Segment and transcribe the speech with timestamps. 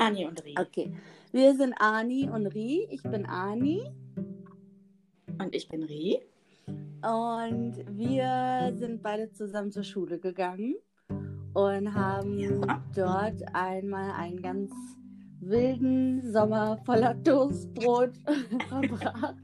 [0.00, 0.54] Ani und Ri.
[0.58, 0.92] Okay.
[1.32, 2.86] Wir sind Ani und Ri.
[2.90, 3.82] Ich bin Ani.
[5.38, 6.20] Und ich bin Ri.
[6.66, 10.76] Und wir sind beide zusammen zur Schule gegangen
[11.54, 12.82] und haben Ja.
[12.94, 14.70] dort einmal einen ganz
[15.40, 18.12] wilden Sommer voller Toastbrot
[18.68, 19.34] verbracht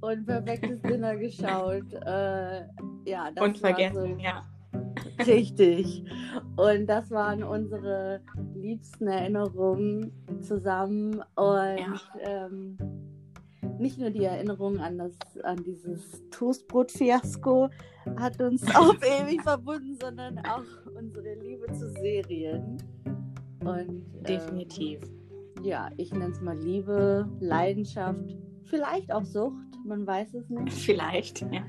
[0.00, 1.92] und perfektes Dinner geschaut.
[1.92, 2.66] Äh,
[3.04, 4.44] ja, das Unvergessen, war ja.
[5.18, 6.04] so richtig.
[6.56, 8.20] Und das waren unsere
[8.66, 11.22] liebsten Erinnerungen zusammen.
[11.34, 12.76] Und ähm,
[13.78, 17.68] nicht nur die Erinnerung an, das, an dieses Toastbrot-Fiasko
[18.16, 20.64] hat uns auf ewig verbunden, sondern auch
[20.96, 22.78] unsere Liebe zu Serien.
[23.60, 25.00] Und ähm, Definitiv.
[25.62, 30.72] ja, ich nenne es mal Liebe, Leidenschaft, vielleicht auch Sucht, man weiß es nicht.
[30.84, 31.62] Vielleicht, ja.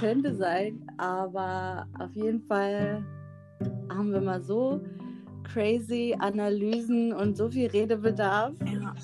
[0.00, 3.04] Könnte sein, aber auf jeden Fall
[3.88, 4.80] haben wir mal so
[5.52, 8.94] crazy Analysen und so viel Redebedarf, ja.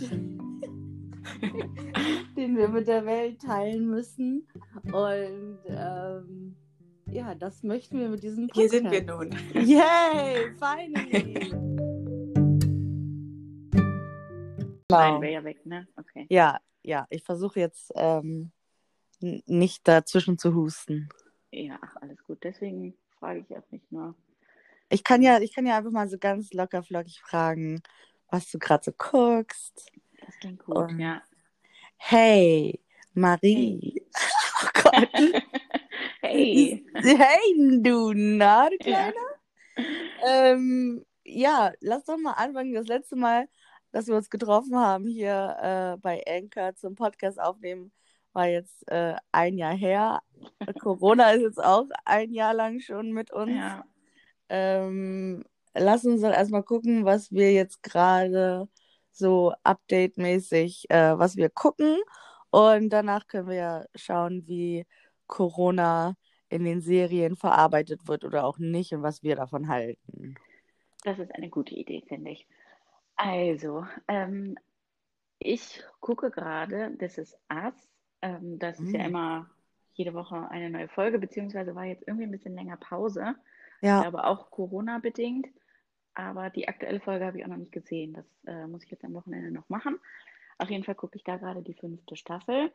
[2.37, 4.49] den wir mit der Welt teilen müssen.
[4.85, 6.57] Und ähm,
[7.11, 8.71] ja, das möchten wir mit diesem Hier Podcast.
[8.71, 9.31] sind wir nun.
[9.55, 11.53] Yay, finally!
[14.91, 15.87] Nein, wäre ja weg, ne?
[15.97, 16.27] Okay.
[16.31, 18.53] Ja, ja, ich versuche jetzt ähm,
[19.21, 21.11] nicht dazwischen zu husten.
[21.51, 22.39] Ja, ach, alles gut.
[22.43, 24.15] Deswegen frage ich auch nicht nur.
[24.91, 27.83] Ich kann ja, ich kann ja einfach mal so ganz locker flockig fragen,
[28.31, 29.91] was du gerade so guckst.
[30.25, 31.23] Das klingt gut, Und- ja.
[31.97, 32.81] Hey,
[33.15, 34.03] Marie.
[34.65, 35.09] Oh Gott.
[36.21, 36.85] Hey.
[36.95, 39.13] Hey, du, na, du Ja.
[39.13, 39.95] Kleiner?
[40.27, 42.75] Ähm, ja, lass doch mal anfangen.
[42.75, 43.49] Das letzte Mal,
[43.93, 47.93] dass wir uns getroffen haben hier äh, bei Anchor zum Podcast aufnehmen,
[48.33, 50.21] war jetzt äh, ein Jahr her.
[50.81, 53.53] Corona ist jetzt auch ein Jahr lang schon mit uns.
[53.53, 53.85] Ja.
[54.49, 58.69] Ähm, lass uns doch erstmal gucken, was wir jetzt gerade
[59.13, 61.99] so update-mäßig, äh, was wir gucken.
[62.51, 64.87] Und danach können wir schauen, wie
[65.27, 66.15] Corona
[66.49, 70.39] in den Serien verarbeitet wird oder auch nicht und was wir davon halten.
[71.05, 72.47] Das ist eine gute Idee, finde ich.
[73.17, 74.59] Also, ähm,
[75.39, 77.75] ich gucke gerade This is Us.
[78.23, 79.07] Ähm, das ist ja Mm.
[79.07, 79.51] immer
[79.95, 83.37] jede Woche eine neue Folge, beziehungsweise war jetzt irgendwie ein bisschen länger Pause.
[83.81, 85.47] Ja, Aber auch Corona-bedingt.
[86.15, 88.13] Aber die aktuelle Folge habe ich auch noch nicht gesehen.
[88.13, 89.99] Das äh, muss ich jetzt am Wochenende noch machen.
[90.59, 92.73] Auf jeden Fall gucke ich da gerade die fünfte Staffel.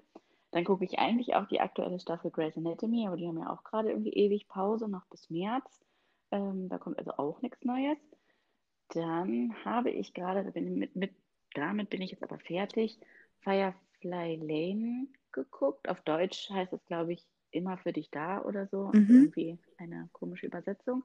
[0.52, 3.64] Dann gucke ich eigentlich auch die aktuelle Staffel Grey's Anatomy, aber die haben ja auch
[3.64, 5.84] gerade irgendwie ewig Pause, noch bis März.
[6.32, 7.98] Ähm, da kommt also auch nichts Neues.
[8.90, 11.12] Dann habe ich gerade, mit, mit,
[11.56, 13.00] damit bin ich jetzt aber fertig,
[13.42, 15.90] Firefly Lane geguckt.
[15.90, 18.92] Auf Deutsch heißt es, glaube ich, immer für dich da oder so.
[18.94, 19.08] Mhm.
[19.10, 21.04] Irgendwie eine komische Übersetzung.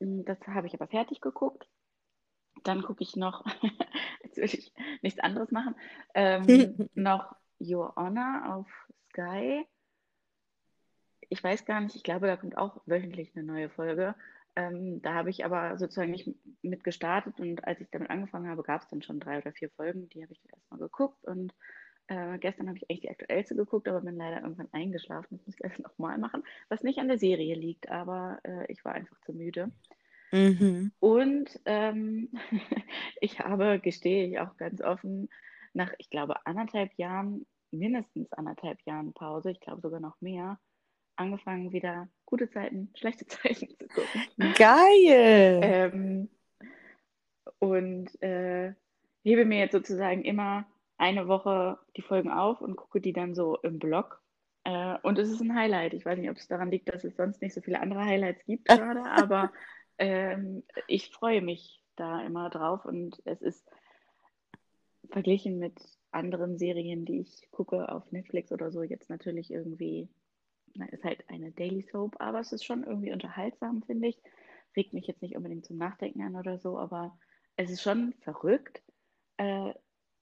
[0.00, 1.68] Mm, Das habe ich aber fertig geguckt.
[2.64, 3.44] Dann gucke ich noch,
[4.22, 4.72] jetzt will ich
[5.02, 5.74] nichts anderes machen,
[6.14, 6.46] ähm,
[6.94, 8.68] noch Your Honor auf
[9.10, 9.66] Sky.
[11.28, 14.14] Ich weiß gar nicht, ich glaube, da kommt auch wöchentlich eine neue Folge.
[14.54, 16.28] Ähm, da habe ich aber sozusagen nicht
[16.60, 19.70] mit gestartet und als ich damit angefangen habe, gab es dann schon drei oder vier
[19.70, 20.10] Folgen.
[20.10, 21.54] Die habe ich erstmal geguckt und
[22.12, 25.38] äh, gestern habe ich eigentlich die aktuellste geguckt, aber bin leider irgendwann eingeschlafen.
[25.38, 28.84] Das muss ich erst nochmal machen, was nicht an der Serie liegt, aber äh, ich
[28.84, 29.72] war einfach zu müde.
[30.30, 30.92] mhm.
[31.00, 32.28] Und ähm,
[33.20, 35.30] ich habe, gestehe ich auch ganz offen,
[35.72, 40.58] nach, ich glaube, anderthalb Jahren, mindestens anderthalb Jahren Pause, ich glaube sogar noch mehr,
[41.16, 44.54] angefangen, wieder gute Zeiten, schlechte Zeiten zu gucken.
[44.58, 45.60] Geil!
[45.62, 46.28] Ähm,
[47.58, 48.74] und äh,
[49.22, 50.66] hebe mir jetzt sozusagen immer
[51.02, 54.22] eine Woche die Folgen auf und gucke die dann so im Blog.
[54.62, 55.94] Äh, und es ist ein Highlight.
[55.94, 58.44] Ich weiß nicht, ob es daran liegt, dass es sonst nicht so viele andere Highlights
[58.46, 59.52] gibt gerade, aber
[59.98, 63.68] ähm, ich freue mich da immer drauf und es ist
[65.10, 65.74] verglichen mit
[66.12, 70.08] anderen Serien, die ich gucke auf Netflix oder so, jetzt natürlich irgendwie,
[70.74, 74.18] na, ist halt eine Daily Soap, aber es ist schon irgendwie unterhaltsam, finde ich.
[74.76, 77.18] Regt mich jetzt nicht unbedingt zum Nachdenken an oder so, aber
[77.56, 78.82] es ist schon verrückt,
[79.36, 79.74] äh,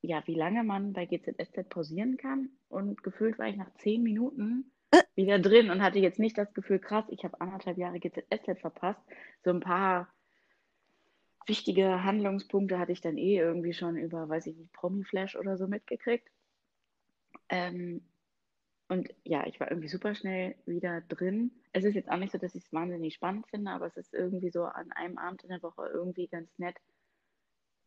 [0.03, 2.51] ja, wie lange man bei GZSZ pausieren kann.
[2.69, 4.71] Und gefühlt war ich nach zehn Minuten
[5.15, 9.01] wieder drin und hatte jetzt nicht das Gefühl, krass, ich habe anderthalb Jahre GZSZ verpasst.
[9.45, 10.09] So ein paar
[11.47, 15.67] wichtige Handlungspunkte hatte ich dann eh irgendwie schon über, weiß ich nicht, Promi-Flash oder so
[15.67, 16.29] mitgekriegt.
[17.49, 18.03] Ähm,
[18.89, 21.53] und ja, ich war irgendwie super schnell wieder drin.
[21.73, 24.13] Es ist jetzt auch nicht so, dass ich es wahnsinnig spannend finde, aber es ist
[24.15, 26.77] irgendwie so an einem Abend in der Woche irgendwie ganz nett,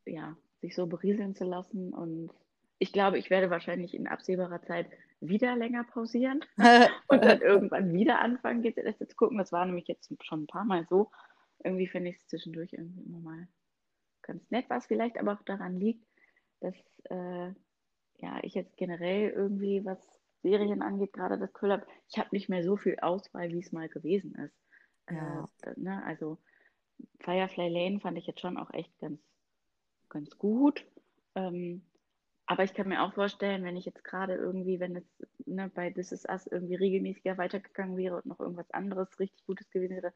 [0.06, 1.94] ja, sich so berieseln zu lassen.
[1.94, 2.31] Und
[2.80, 4.88] ich glaube, ich werde wahrscheinlich in absehbarer Zeit
[5.19, 6.44] wieder länger pausieren
[7.07, 9.38] und dann irgendwann wieder anfangen, GZS zu gucken.
[9.38, 11.12] Das war nämlich jetzt schon ein paar Mal so.
[11.63, 13.48] Irgendwie finde ich es zwischendurch irgendwie immer mal
[14.21, 16.06] ganz nett, was vielleicht aber auch daran liegt,
[16.62, 16.75] dass
[17.09, 17.51] äh,
[18.19, 20.00] ja, ich jetzt generell irgendwie, was
[20.42, 23.74] Serien angeht, gerade das Gefühl habe, ich habe nicht mehr so viel Auswahl, wie es
[23.74, 24.57] mal gewesen ist.
[25.09, 25.45] Ja.
[25.63, 26.38] Äh, ne, also
[27.19, 29.19] Firefly Lane fand ich jetzt schon auch echt ganz,
[30.13, 30.86] ganz gut.
[31.36, 31.81] Ähm,
[32.45, 35.06] aber ich kann mir auch vorstellen, wenn ich jetzt gerade irgendwie, wenn es
[35.45, 39.69] ne, bei This Is Us irgendwie regelmäßiger weitergegangen wäre und noch irgendwas anderes richtig Gutes
[39.69, 40.13] gewesen wäre,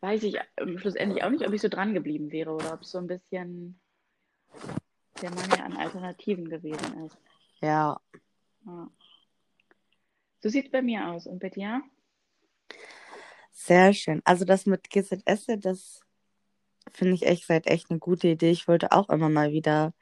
[0.00, 0.38] weiß ich
[0.76, 3.80] schlussendlich auch nicht, ob ich so dran geblieben wäre oder ob es so ein bisschen
[5.20, 7.18] der Mangel an Alternativen gewesen ist.
[7.60, 8.00] Ja.
[8.64, 8.90] ja.
[10.40, 11.26] So sieht es bei mir aus.
[11.26, 11.82] Und bei dir?
[13.52, 14.22] Sehr schön.
[14.24, 16.00] Also das mit GZS, das
[16.92, 18.50] finde ich echt seit echt eine gute Idee.
[18.50, 19.94] Ich wollte auch immer mal wieder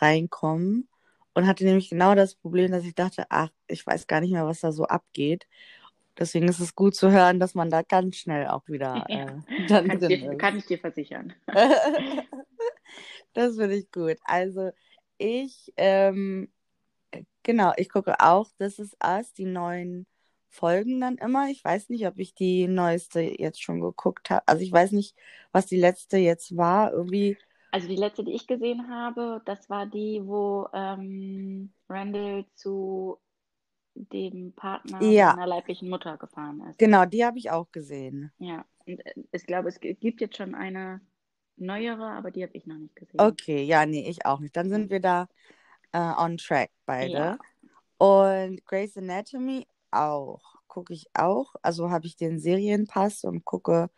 [0.00, 0.88] reinkommen
[1.34, 4.46] und hatte nämlich genau das Problem, dass ich dachte, ach, ich weiß gar nicht mehr,
[4.46, 5.46] was da so abgeht.
[6.18, 9.88] Deswegen ist es gut zu hören, dass man da ganz schnell auch wieder äh, dann
[9.88, 10.40] kann, drin ich dir, ist.
[10.40, 11.34] kann ich dir versichern.
[13.34, 14.18] das finde ich gut.
[14.24, 14.70] Also
[15.18, 16.52] ich, ähm,
[17.42, 20.06] genau, ich gucke auch This Is Us, die neuen
[20.52, 21.48] Folgen dann immer.
[21.48, 24.46] Ich weiß nicht, ob ich die neueste jetzt schon geguckt habe.
[24.46, 25.16] Also ich weiß nicht,
[25.50, 26.92] was die letzte jetzt war.
[26.92, 27.38] Irgendwie.
[27.70, 33.18] Also die letzte, die ich gesehen habe, das war die, wo ähm, Randall zu
[33.94, 35.30] dem Partner ja.
[35.30, 36.78] seiner leiblichen Mutter gefahren ist.
[36.78, 38.30] Genau, die habe ich auch gesehen.
[38.38, 41.00] Ja, und äh, ich glaube, es gibt jetzt schon eine
[41.56, 43.20] neuere, aber die habe ich noch nicht gesehen.
[43.20, 44.54] Okay, ja, nee, ich auch nicht.
[44.54, 45.28] Dann sind wir da
[45.92, 47.12] äh, on track beide.
[47.12, 47.38] Ja.
[47.96, 50.56] Und Grey's Anatomy auch.
[50.68, 51.54] Gucke ich auch.
[51.62, 53.90] Also habe ich den Serienpass und gucke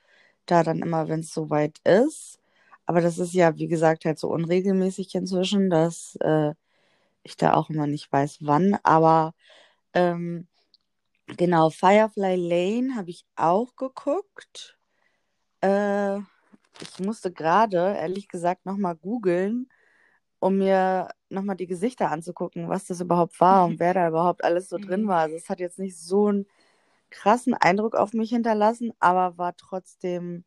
[0.47, 2.39] da dann immer, wenn es soweit ist.
[2.87, 6.55] Aber das ist ja, wie gesagt, halt so unregelmäßig inzwischen, dass äh,
[7.23, 8.77] ich da auch immer nicht weiß, wann.
[8.85, 9.35] Aber
[9.95, 10.49] ähm,
[11.29, 14.79] genau, Firefly Lane habe ich auch geguckt.
[15.63, 16.19] Äh,
[16.81, 19.69] ich musste gerade, ehrlich gesagt, nochmal googeln,
[20.45, 24.69] um mir nochmal die Gesichter anzugucken, was das überhaupt war und wer da überhaupt alles
[24.69, 25.09] so drin mhm.
[25.09, 25.21] war.
[25.21, 26.47] Also es hat jetzt nicht so einen
[27.09, 30.45] krassen Eindruck auf mich hinterlassen, aber war trotzdem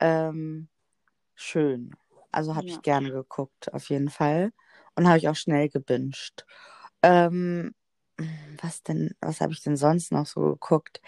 [0.00, 0.68] ähm,
[1.34, 1.96] schön.
[2.30, 2.74] Also habe ja.
[2.74, 4.52] ich gerne geguckt, auf jeden Fall.
[4.96, 6.44] Und habe ich auch schnell gebinged.
[7.02, 7.74] Ähm,
[8.60, 11.00] was denn, was habe ich denn sonst noch so geguckt?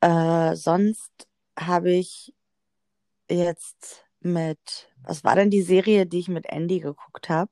[0.00, 1.10] Äh, sonst
[1.58, 2.32] habe ich
[3.28, 7.50] jetzt mit, was war denn die Serie, die ich mit Andy geguckt habe,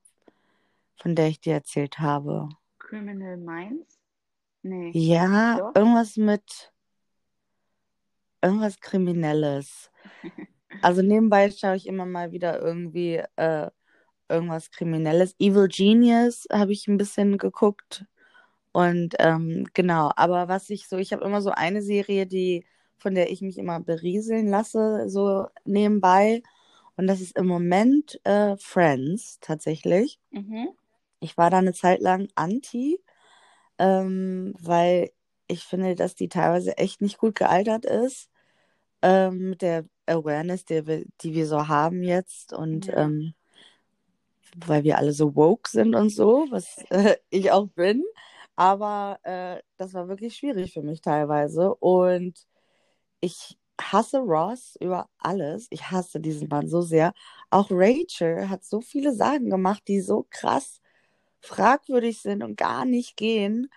[0.96, 2.48] von der ich dir erzählt habe?
[2.78, 3.98] Criminal Minds?
[4.62, 4.90] Nee.
[4.92, 5.74] Ja, Doch?
[5.74, 6.72] irgendwas mit
[8.42, 9.90] irgendwas Kriminelles.
[10.82, 13.70] also nebenbei schaue ich immer mal wieder irgendwie äh,
[14.28, 15.34] irgendwas Kriminelles.
[15.38, 18.04] Evil Genius habe ich ein bisschen geguckt.
[18.72, 22.64] Und ähm, genau, aber was ich so, ich habe immer so eine Serie, die,
[22.98, 26.42] von der ich mich immer berieseln lasse, so nebenbei.
[26.96, 30.18] Und das ist im Moment äh, Friends tatsächlich.
[30.30, 30.68] Mhm.
[31.20, 32.98] Ich war da eine Zeit lang anti,
[33.78, 35.10] ähm, weil
[35.46, 38.30] ich finde, dass die teilweise echt nicht gut gealtert ist.
[39.02, 42.52] Ähm, mit der Awareness, die wir, die wir so haben jetzt.
[42.52, 43.04] Und ja.
[43.04, 43.34] ähm,
[44.56, 48.04] weil wir alle so woke sind und so, was äh, ich auch bin.
[48.56, 51.74] Aber äh, das war wirklich schwierig für mich teilweise.
[51.74, 52.46] Und
[53.20, 55.66] ich hasse Ross über alles.
[55.70, 57.12] Ich hasse diesen Mann so sehr.
[57.50, 60.80] Auch Rachel hat so viele Sachen gemacht, die so krass
[61.40, 63.70] fragwürdig sind und gar nicht gehen.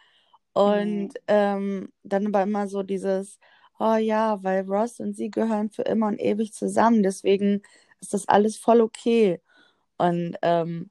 [0.53, 1.10] Und mhm.
[1.27, 3.39] ähm, dann aber immer so dieses,
[3.79, 7.03] oh ja, weil Ross und sie gehören für immer und ewig zusammen.
[7.03, 7.62] Deswegen
[8.01, 9.41] ist das alles voll okay.
[9.98, 10.89] Und ähm,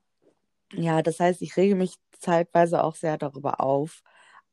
[0.73, 4.02] ja, das heißt, ich rege mich zeitweise auch sehr darüber auf.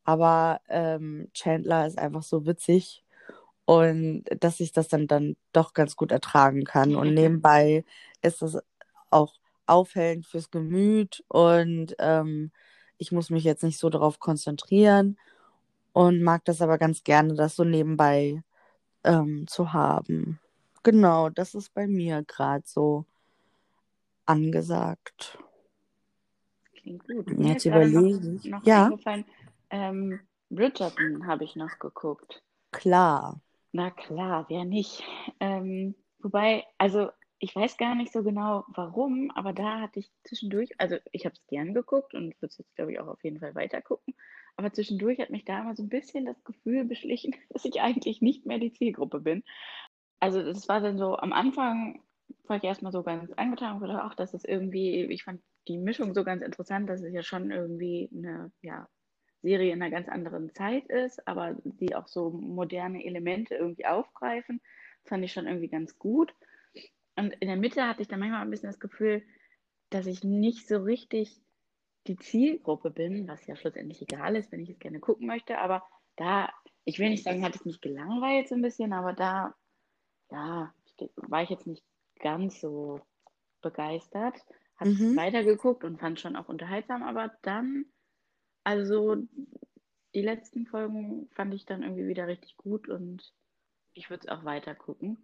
[0.04, 3.04] Aber ähm, Chandler ist einfach so witzig
[3.70, 6.96] und dass ich das dann, dann doch ganz gut ertragen kann.
[6.96, 7.86] Und nebenbei
[8.24, 8.58] ist das
[9.12, 9.36] auch
[9.68, 12.52] aufhellend fürs Gemüt und ähm,
[12.98, 15.20] ich muss mich jetzt nicht so darauf konzentrieren
[15.94, 18.42] und mag das aber ganz gerne, das so nebenbei
[19.04, 20.40] ähm, zu haben.
[20.82, 23.06] Genau, das ist bei mir gerade so
[24.26, 25.38] angesagt.
[26.74, 27.38] Klingt gut.
[27.38, 28.46] Mir Jetzt überlege ich.
[28.46, 28.90] Noch, noch ja.
[29.70, 32.42] Ähm, Bridgerton habe ich noch geguckt.
[32.72, 33.40] Klar.
[33.72, 35.04] Na klar, wer nicht.
[35.40, 37.10] Ähm, wobei, also
[37.40, 41.36] ich weiß gar nicht so genau warum, aber da hatte ich zwischendurch, also ich habe
[41.36, 44.16] es gern geguckt und würde es jetzt, glaube ich, auch auf jeden Fall weiter gucken.
[44.58, 48.22] Aber zwischendurch hat mich da immer so ein bisschen das Gefühl beschlichen, dass ich eigentlich
[48.22, 49.44] nicht mehr die Zielgruppe bin.
[50.20, 52.02] Also das war dann so am Anfang
[52.48, 55.78] war ich erstmal so ganz angetan und gedacht, ach, das ist irgendwie, ich fand die
[55.78, 58.88] Mischung so ganz interessant, dass es ja schon irgendwie eine ja,
[59.42, 64.62] Serie in einer ganz anderen Zeit ist, aber die auch so moderne Elemente irgendwie aufgreifen.
[65.06, 66.34] Fand ich schon irgendwie ganz gut.
[67.16, 69.24] Und in der Mitte hatte ich dann manchmal ein bisschen das Gefühl,
[69.90, 71.42] dass ich nicht so richtig
[72.08, 75.58] die Zielgruppe bin, was ja schlussendlich egal ist, wenn ich es gerne gucken möchte.
[75.58, 75.84] Aber
[76.16, 76.50] da,
[76.86, 79.56] ich will nicht sagen, hat es mich gelangweilt so ein bisschen, aber da,
[80.32, 80.74] ja,
[81.16, 81.84] war ich jetzt nicht
[82.20, 83.02] ganz so
[83.62, 84.36] begeistert.
[84.78, 85.18] Habe mhm.
[85.18, 87.86] weitergeguckt und fand schon auch unterhaltsam, aber dann,
[88.64, 89.18] also
[90.16, 93.34] die letzten Folgen fand ich dann irgendwie wieder richtig gut und
[93.94, 95.18] ich würde es auch weiter gucken.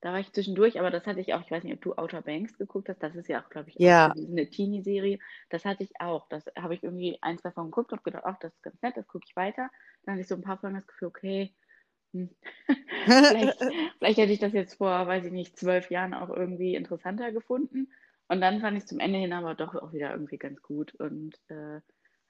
[0.00, 2.22] Da war ich zwischendurch, aber das hatte ich auch, ich weiß nicht, ob du Outer
[2.22, 4.12] Banks geguckt hast, das ist ja auch, glaube ich, ja.
[4.12, 5.18] eine Teenie-Serie.
[5.50, 6.28] Das hatte ich auch.
[6.28, 8.96] Das habe ich irgendwie ein, zwei Folgen geguckt und gedacht, ach, das ist ganz nett,
[8.96, 9.68] das gucke ich weiter.
[10.02, 11.52] Dann hatte ich so ein paar Folgen das Gefühl, okay,
[12.12, 12.30] hm.
[13.06, 13.58] vielleicht,
[13.98, 17.92] vielleicht hätte ich das jetzt vor, weiß ich nicht, zwölf Jahren auch irgendwie interessanter gefunden.
[18.28, 20.94] Und dann fand ich es zum Ende hin aber doch auch wieder irgendwie ganz gut
[20.94, 21.80] und äh,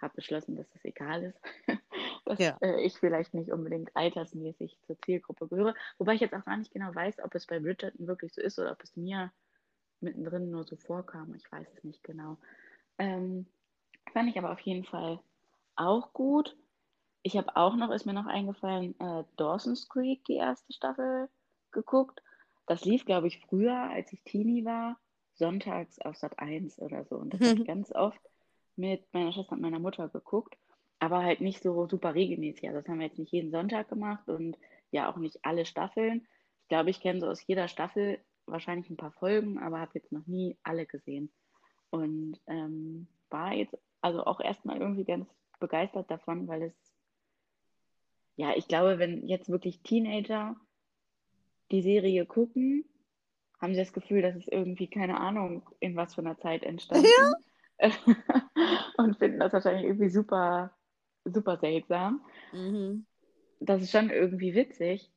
[0.00, 1.40] habe beschlossen, dass das egal ist,
[2.24, 2.56] dass ja.
[2.60, 5.74] äh, ich vielleicht nicht unbedingt altersmäßig zur Zielgruppe gehöre.
[5.98, 8.58] Wobei ich jetzt auch gar nicht genau weiß, ob es bei Bridgerton wirklich so ist
[8.58, 9.32] oder ob es mir
[10.00, 11.34] mittendrin nur so vorkam.
[11.34, 12.38] Ich weiß es nicht genau.
[12.98, 13.46] Ähm,
[14.12, 15.20] fand ich aber auf jeden Fall
[15.76, 16.56] auch gut.
[17.22, 21.28] Ich habe auch noch, ist mir noch eingefallen, äh, Dawson's Creek, die erste Staffel,
[21.72, 22.22] geguckt.
[22.66, 24.98] Das lief, glaube ich, früher, als ich Teenie war,
[25.34, 27.16] sonntags auf Sat 1 oder so.
[27.16, 28.20] Und das habe ich ganz oft
[28.78, 30.56] mit meiner Schwester und meiner Mutter geguckt,
[30.98, 32.68] aber halt nicht so super regelmäßig.
[32.68, 34.56] Also das haben wir jetzt nicht jeden Sonntag gemacht und
[34.90, 36.26] ja auch nicht alle Staffeln.
[36.62, 40.12] Ich glaube, ich kenne so aus jeder Staffel wahrscheinlich ein paar Folgen, aber habe jetzt
[40.12, 41.30] noch nie alle gesehen.
[41.90, 45.28] Und ähm, war jetzt also auch erstmal irgendwie ganz
[45.60, 46.74] begeistert davon, weil es,
[48.36, 50.56] ja, ich glaube, wenn jetzt wirklich Teenager
[51.70, 52.84] die Serie gucken,
[53.60, 57.06] haben sie das Gefühl, dass es irgendwie, keine Ahnung, in was für einer Zeit entstanden.
[57.06, 57.32] Ja.
[58.96, 60.76] und finden das wahrscheinlich irgendwie super,
[61.24, 62.24] super seltsam.
[62.52, 63.06] Mhm.
[63.60, 65.12] Das ist schon irgendwie witzig.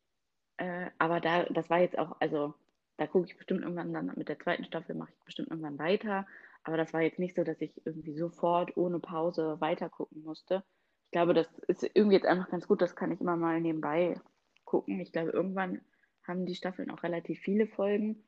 [0.57, 2.53] Äh, aber da, das war jetzt auch, also
[2.97, 6.27] da gucke ich bestimmt irgendwann dann mit der zweiten Staffel, mache ich bestimmt irgendwann weiter.
[6.63, 10.63] Aber das war jetzt nicht so, dass ich irgendwie sofort ohne Pause weiter gucken musste.
[11.05, 14.19] Ich glaube, das ist irgendwie jetzt einfach ganz gut, das kann ich immer mal nebenbei
[14.63, 14.99] gucken.
[14.99, 15.81] Ich glaube, irgendwann
[16.27, 18.23] haben die Staffeln auch relativ viele Folgen.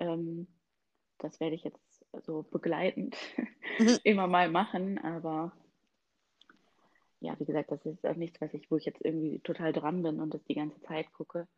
[0.00, 0.48] Ähm,
[1.18, 3.16] das werde ich jetzt so begleitend
[3.78, 3.98] mhm.
[4.04, 5.52] immer mal machen, aber
[7.20, 10.02] ja, wie gesagt, das ist auch nichts, was ich, wo ich jetzt irgendwie total dran
[10.02, 11.48] bin und das die ganze Zeit gucke.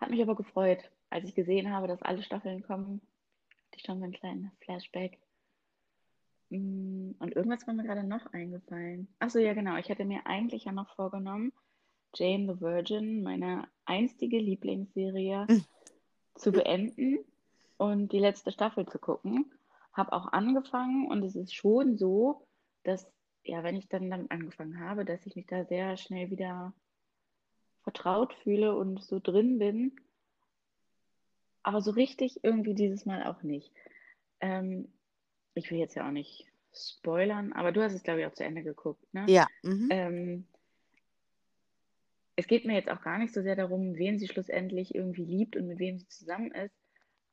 [0.00, 3.00] Hat mich aber gefreut, als ich gesehen habe, dass alle Staffeln kommen.
[3.66, 5.18] Hatte ich schon so einen kleinen Flashback.
[6.48, 9.08] Mm, und irgendwas war mir gerade noch eingefallen.
[9.18, 9.76] Achso, ja, genau.
[9.76, 11.52] Ich hatte mir eigentlich ja noch vorgenommen,
[12.14, 15.64] Jane the Virgin, meine einstige Lieblingsserie, mhm.
[16.34, 17.18] zu beenden
[17.80, 19.50] und die letzte Staffel zu gucken.
[19.94, 22.46] Habe auch angefangen und es ist schon so,
[22.84, 23.10] dass,
[23.42, 26.74] ja, wenn ich dann damit angefangen habe, dass ich mich da sehr schnell wieder
[27.82, 29.96] vertraut fühle und so drin bin.
[31.62, 33.72] Aber so richtig irgendwie dieses Mal auch nicht.
[34.40, 34.92] Ähm,
[35.54, 38.44] ich will jetzt ja auch nicht spoilern, aber du hast es, glaube ich, auch zu
[38.44, 39.24] Ende geguckt, ne?
[39.26, 39.46] Ja.
[39.62, 39.88] Mhm.
[39.90, 40.46] Ähm,
[42.36, 45.56] es geht mir jetzt auch gar nicht so sehr darum, wen sie schlussendlich irgendwie liebt
[45.56, 46.79] und mit wem sie zusammen ist,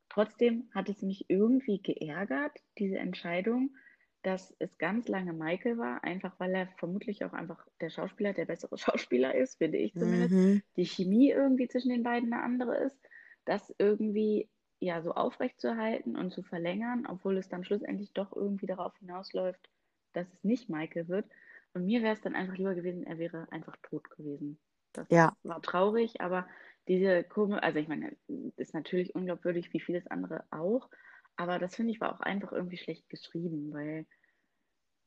[0.09, 3.75] Trotzdem hat es mich irgendwie geärgert, diese Entscheidung,
[4.23, 8.45] dass es ganz lange Michael war, einfach weil er vermutlich auch einfach der Schauspieler, der
[8.45, 10.33] bessere Schauspieler ist, finde ich zumindest.
[10.33, 10.61] Mhm.
[10.75, 12.99] Die Chemie irgendwie zwischen den beiden eine andere ist.
[13.45, 14.49] Das irgendwie
[14.79, 19.69] ja so aufrechtzuerhalten und zu verlängern, obwohl es dann schlussendlich doch irgendwie darauf hinausläuft,
[20.13, 21.25] dass es nicht Michael wird.
[21.73, 24.59] Und mir wäre es dann einfach lieber gewesen, er wäre einfach tot gewesen.
[24.93, 25.35] Das ja.
[25.43, 26.47] war traurig, aber
[26.87, 28.15] diese Kurve, also ich meine,
[28.55, 30.89] ist natürlich unglaubwürdig, wie vieles andere auch,
[31.35, 34.05] aber das finde ich war auch einfach irgendwie schlecht geschrieben, weil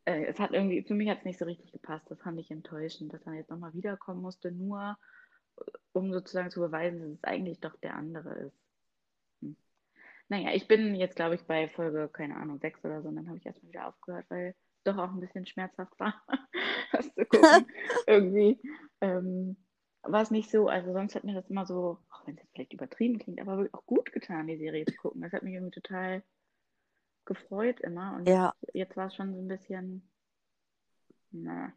[0.04, 2.50] äh, es hat irgendwie, für mich hat es nicht so richtig gepasst, das fand ich
[2.50, 4.98] enttäuschend, dass er jetzt nochmal wiederkommen musste, nur
[5.58, 8.60] äh, um sozusagen zu beweisen, dass es eigentlich doch der andere ist.
[9.42, 9.56] Hm.
[10.28, 13.28] Naja, ich bin jetzt, glaube ich, bei Folge, keine Ahnung, sechs oder so, und dann
[13.28, 16.22] habe ich erstmal wieder aufgehört, weil doch auch ein bisschen schmerzhaft war,
[16.92, 17.66] das zu gucken.
[18.06, 18.60] irgendwie.
[19.00, 19.56] Ähm,
[20.02, 22.52] war es nicht so, also sonst hat mir das immer so, auch wenn es jetzt
[22.52, 25.20] vielleicht übertrieben klingt, aber wirklich auch gut getan, die Serie zu gucken.
[25.20, 26.22] Das hat mich irgendwie total
[27.24, 28.16] gefreut immer.
[28.16, 28.54] Und ja.
[28.72, 30.10] jetzt war es schon so ein bisschen,
[31.30, 31.72] na,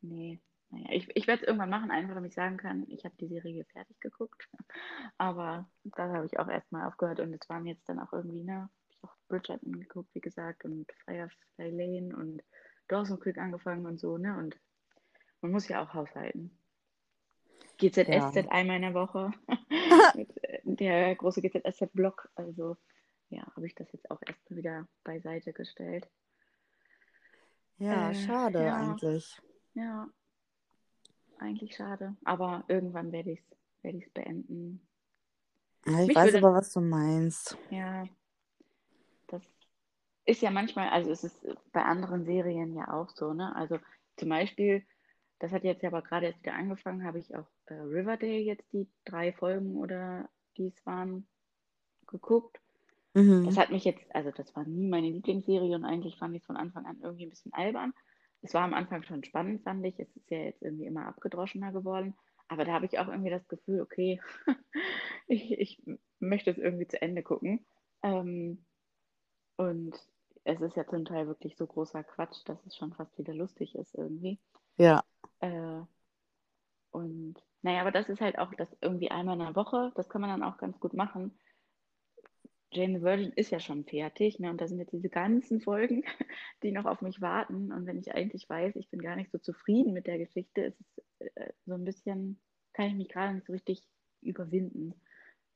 [0.00, 0.40] nee.
[0.70, 3.28] Naja, ich, ich werde es irgendwann machen, einfach damit ich sagen kann, ich habe die
[3.28, 4.46] Serie fertig geguckt.
[5.16, 8.68] Aber da habe ich auch erstmal aufgehört und es waren jetzt dann auch irgendwie, ne,
[8.90, 12.42] ich auch Bridgerton geguckt, wie gesagt, und Firefly Lane und
[12.88, 14.36] Dawson Creek angefangen und so, ne?
[14.36, 14.58] Und
[15.40, 16.58] man muss ja auch haushalten.
[17.78, 18.48] GZSZ ja.
[18.50, 19.32] einmal in der Woche.
[20.14, 22.28] Äh, der große GZSZ-Blog.
[22.34, 22.76] Also
[23.30, 26.06] ja, habe ich das jetzt auch erstmal wieder beiseite gestellt.
[27.78, 29.40] Ja, äh, schade ja, eigentlich.
[29.74, 30.08] Ja,
[31.38, 32.16] eigentlich schade.
[32.24, 34.86] Aber irgendwann werde ich es werd beenden.
[35.86, 37.56] Ja, ich weiß würde, aber, was du meinst.
[37.70, 38.04] Ja,
[39.28, 39.42] das
[40.24, 43.54] ist ja manchmal, also es ist bei anderen Serien ja auch so, ne?
[43.54, 43.78] Also
[44.16, 44.84] zum Beispiel,
[45.38, 48.72] das hat jetzt ja aber gerade jetzt wieder angefangen, habe ich auch äh, Riverdale jetzt
[48.72, 51.26] die drei Folgen oder die es waren
[52.06, 52.60] geguckt.
[53.14, 53.44] Mhm.
[53.46, 56.46] Das hat mich jetzt, also das war nie meine Lieblingsserie und eigentlich fand ich es
[56.46, 57.92] von Anfang an irgendwie ein bisschen albern.
[58.42, 59.98] Es war am Anfang schon spannend, fand ich.
[59.98, 62.14] Es ist ja jetzt irgendwie immer abgedroschener geworden.
[62.48, 64.20] Aber da habe ich auch irgendwie das Gefühl, okay,
[65.26, 65.82] ich, ich
[66.18, 67.66] möchte es irgendwie zu Ende gucken.
[68.02, 68.64] Ähm,
[69.56, 69.94] und
[70.44, 73.74] es ist ja zum Teil wirklich so großer Quatsch, dass es schon fast wieder lustig
[73.74, 74.38] ist irgendwie.
[74.76, 75.02] Ja.
[75.40, 75.82] Äh,
[76.90, 80.20] und naja, aber das ist halt auch das irgendwie einmal in der Woche, das kann
[80.20, 81.38] man dann auch ganz gut machen.
[82.70, 84.50] Jane the Virgin ist ja schon fertig, ne?
[84.50, 86.04] Und da sind jetzt diese ganzen Folgen,
[86.62, 87.72] die noch auf mich warten.
[87.72, 90.80] Und wenn ich eigentlich weiß, ich bin gar nicht so zufrieden mit der Geschichte, ist
[90.80, 92.38] es äh, so ein bisschen,
[92.74, 93.82] kann ich mich gerade nicht so richtig
[94.20, 94.94] überwinden,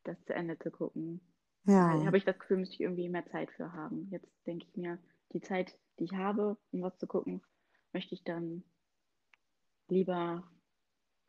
[0.04, 1.20] das zu Ende zu gucken.
[1.64, 1.96] Ja.
[1.96, 4.08] Da habe ich das Gefühl, müsste ich irgendwie mehr Zeit für haben.
[4.10, 4.98] Jetzt denke ich mir,
[5.32, 7.42] die Zeit, die ich habe, um was zu gucken,
[7.92, 8.64] möchte ich dann
[9.92, 10.42] lieber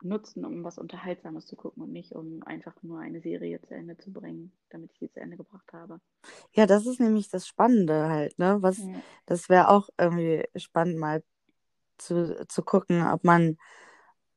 [0.02, 3.96] nutzen, um was Unterhaltsames zu gucken und nicht um einfach nur eine Serie zu Ende
[3.96, 6.00] zu bringen, damit ich sie zu Ende gebracht habe.
[6.52, 8.58] Ja, das ist nämlich das Spannende halt, ne?
[8.60, 9.00] Was, ja.
[9.26, 11.22] das wäre auch irgendwie spannend mal
[11.98, 13.56] zu, zu gucken, ob man,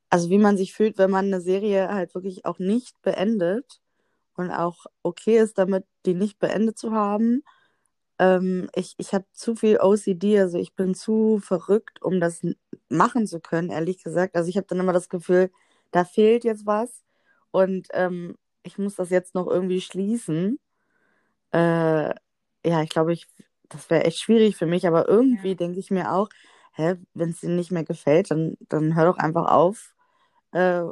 [0.10, 3.82] also wie man sich fühlt, wenn man eine Serie halt wirklich auch nicht beendet
[4.36, 7.44] und auch okay ist damit, die nicht beendet zu haben.
[8.20, 12.42] Ähm, ich ich habe zu viel OCD, also ich bin zu verrückt, um das
[12.90, 14.36] machen zu können, ehrlich gesagt.
[14.36, 15.52] Also ich habe dann immer das Gefühl,
[15.92, 17.04] da fehlt jetzt was
[17.52, 20.60] und ähm, ich muss das jetzt noch irgendwie schließen.
[21.52, 22.10] Äh,
[22.66, 23.28] ja, ich glaube, ich,
[23.70, 25.56] das wäre echt schwierig für mich, aber irgendwie ja.
[25.56, 26.30] denke ich mir auch,
[26.78, 29.96] wenn es dir nicht mehr gefällt, dann, dann hör doch einfach auf,
[30.52, 30.84] äh,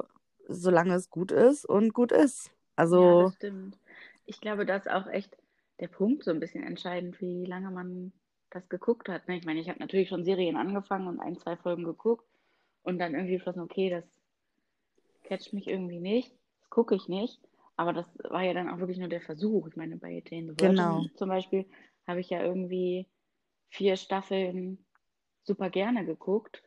[0.47, 2.49] solange es gut ist und gut ist.
[2.75, 3.19] Also.
[3.19, 3.77] Ja, das stimmt.
[4.25, 5.37] Ich glaube, das ist auch echt
[5.79, 8.13] der Punkt so ein bisschen entscheidend, wie lange man
[8.55, 9.27] das geguckt hat.
[9.27, 9.37] Ne?
[9.37, 12.25] Ich meine, ich habe natürlich schon Serien angefangen und ein, zwei Folgen geguckt
[12.83, 14.05] und dann irgendwie beschlossen, okay, das
[15.23, 17.39] catcht mich irgendwie nicht, das gucke ich nicht.
[17.75, 19.67] Aber das war ja dann auch wirklich nur der Versuch.
[19.67, 21.05] Ich meine, bei Jane the Virgin genau.
[21.15, 21.65] zum Beispiel
[22.07, 23.05] habe ich ja irgendwie
[23.67, 24.77] vier Staffeln
[25.43, 26.63] super gerne geguckt.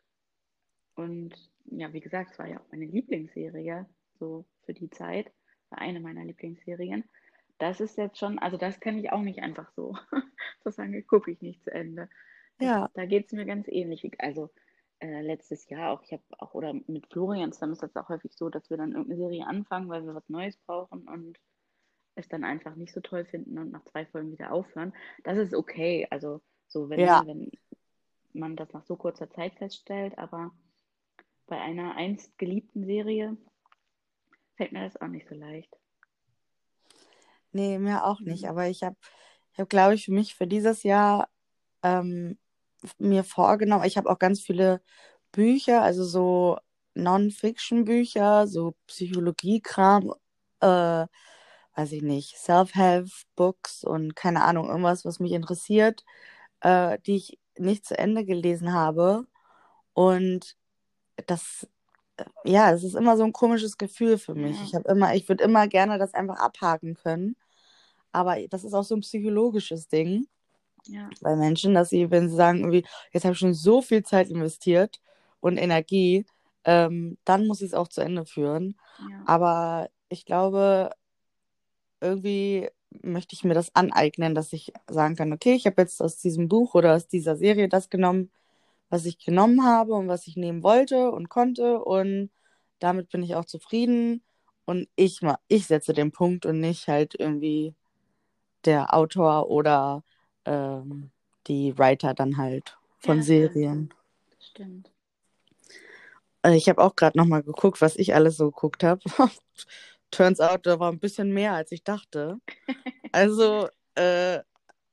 [0.94, 1.35] Und
[1.70, 3.87] ja, wie gesagt, es war ja auch meine Lieblingsserie,
[4.18, 5.33] so für die Zeit.
[5.70, 7.05] War eine meiner Lieblingsserien
[7.58, 9.96] das ist jetzt schon, also das kann ich auch nicht einfach so,
[10.64, 12.08] so sagen, gucke ich nicht zu Ende.
[12.60, 12.90] Ja.
[12.94, 14.08] Da geht es mir ganz ähnlich.
[14.18, 14.50] Also
[15.00, 18.34] äh, letztes Jahr auch, ich habe auch, oder mit Florian zusammen ist das auch häufig
[18.34, 21.38] so, dass wir dann irgendeine Serie anfangen, weil wir was Neues brauchen und
[22.14, 24.92] es dann einfach nicht so toll finden und nach zwei Folgen wieder aufhören.
[25.22, 26.06] Das ist okay.
[26.10, 27.22] Also so, wenn, ja.
[27.24, 27.50] wenn
[28.32, 30.52] man das nach so kurzer Zeit feststellt, aber
[31.46, 33.36] bei einer einst geliebten Serie
[34.56, 35.74] fällt mir das auch nicht so leicht.
[37.52, 38.42] Nee, mir auch nicht.
[38.44, 38.48] Mhm.
[38.50, 38.96] Aber ich habe,
[39.52, 41.28] ich hab, glaube ich, für mich für dieses Jahr
[41.82, 42.38] ähm,
[42.98, 44.82] mir vorgenommen, ich habe auch ganz viele
[45.32, 46.58] Bücher, also so
[46.94, 50.12] Non-Fiction-Bücher, so Psychologie-Kram,
[50.61, 51.06] äh,
[51.76, 56.04] weiß ich nicht, Self-Help-Books und keine Ahnung, irgendwas, was mich interessiert,
[56.62, 59.26] äh, die ich nicht zu Ende gelesen habe.
[59.94, 60.56] Und
[61.26, 61.68] das,
[62.44, 64.61] ja, das ist immer so ein komisches Gefühl für mich.
[64.62, 67.37] Ich habe immer, ich würde immer gerne das einfach abhaken können.
[68.12, 70.26] Aber das ist auch so ein psychologisches Ding
[70.87, 71.09] ja.
[71.20, 74.31] bei Menschen, dass sie, wenn sie sagen, irgendwie, jetzt habe ich schon so viel Zeit
[74.31, 75.00] investiert
[75.40, 76.26] und Energie,
[76.64, 78.76] ähm, dann muss ich es auch zu Ende führen.
[79.11, 79.22] Ja.
[79.26, 80.90] Aber ich glaube,
[82.00, 82.68] irgendwie
[83.02, 86.48] möchte ich mir das aneignen, dass ich sagen kann, okay, ich habe jetzt aus diesem
[86.48, 88.31] Buch oder aus dieser Serie das genommen,
[88.90, 92.31] was ich genommen habe und was ich nehmen wollte und konnte und
[92.79, 94.22] damit bin ich auch zufrieden
[94.64, 97.74] und ich ich setze den Punkt und nicht halt irgendwie
[98.64, 100.03] der Autor oder
[100.44, 101.11] ähm,
[101.46, 103.94] die Writer dann halt von ja, Serien.
[104.40, 104.90] Stimmt.
[106.42, 109.01] Äh, ich habe auch gerade nochmal geguckt, was ich alles so geguckt habe.
[110.11, 112.38] Turns out, da war ein bisschen mehr, als ich dachte.
[113.11, 114.40] Also äh,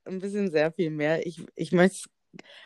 [0.06, 1.26] ein bisschen sehr viel mehr.
[1.26, 2.08] Ich, ich möchte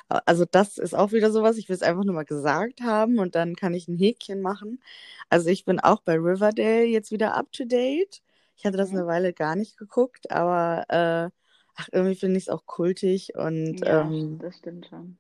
[0.09, 3.35] also das ist auch wieder sowas, ich will es einfach nur mal gesagt haben und
[3.35, 4.81] dann kann ich ein Häkchen machen.
[5.29, 8.23] Also ich bin auch bei Riverdale jetzt wieder up to date.
[8.57, 11.31] Ich hatte das eine Weile gar nicht geguckt, aber äh,
[11.77, 15.17] ach, irgendwie finde ich es auch kultig und ja, ähm, das stimmt schon.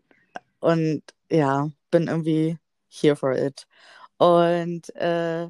[0.61, 2.59] Und ja, bin irgendwie
[2.89, 3.67] here for it.
[4.19, 5.49] Und äh,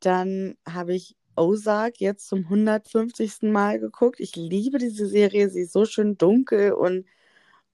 [0.00, 3.42] dann habe ich Ozark jetzt zum 150.
[3.42, 4.20] Mal geguckt.
[4.20, 7.06] Ich liebe diese Serie, sie ist so schön dunkel und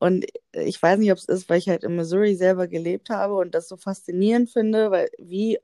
[0.05, 3.37] und ich weiß nicht, ob es ist, weil ich halt in Missouri selber gelebt habe
[3.37, 5.59] und das so faszinierend finde, weil wie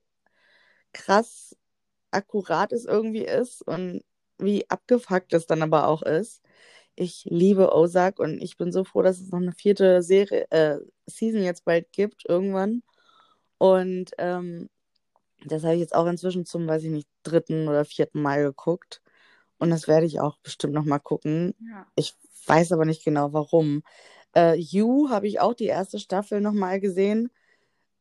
[0.94, 1.55] krass
[2.11, 4.03] akkurat es irgendwie ist und
[4.38, 6.40] wie abgefuckt es dann aber auch ist.
[6.94, 10.79] Ich liebe Ozark und ich bin so froh, dass es noch eine vierte Serie, äh,
[11.05, 12.83] Season jetzt bald gibt, irgendwann.
[13.59, 14.70] Und ähm,
[15.44, 19.03] das habe ich jetzt auch inzwischen zum, weiß ich nicht, dritten oder vierten Mal geguckt.
[19.59, 21.55] Und das werde ich auch bestimmt noch mal gucken.
[21.61, 21.87] Ja.
[21.94, 22.14] Ich
[22.46, 23.83] weiß aber nicht genau, warum.
[24.37, 27.31] Äh, You habe ich auch die erste Staffel noch mal gesehen.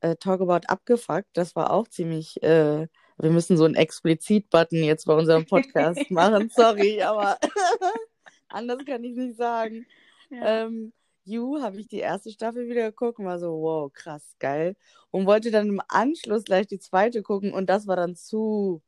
[0.01, 2.41] Äh, Talk About Abgefuckt, das war auch ziemlich.
[2.43, 2.87] Äh,
[3.17, 6.49] wir müssen so einen Explizit-Button jetzt bei unserem Podcast machen.
[6.55, 7.37] Sorry, aber
[8.49, 9.85] anders kann ich nicht sagen.
[10.29, 10.65] Ja.
[10.65, 10.93] Ähm,
[11.25, 14.75] You habe ich die erste Staffel wieder geguckt und war so, wow, krass, geil.
[15.11, 18.81] Und wollte dann im Anschluss gleich die zweite gucken und das war dann zu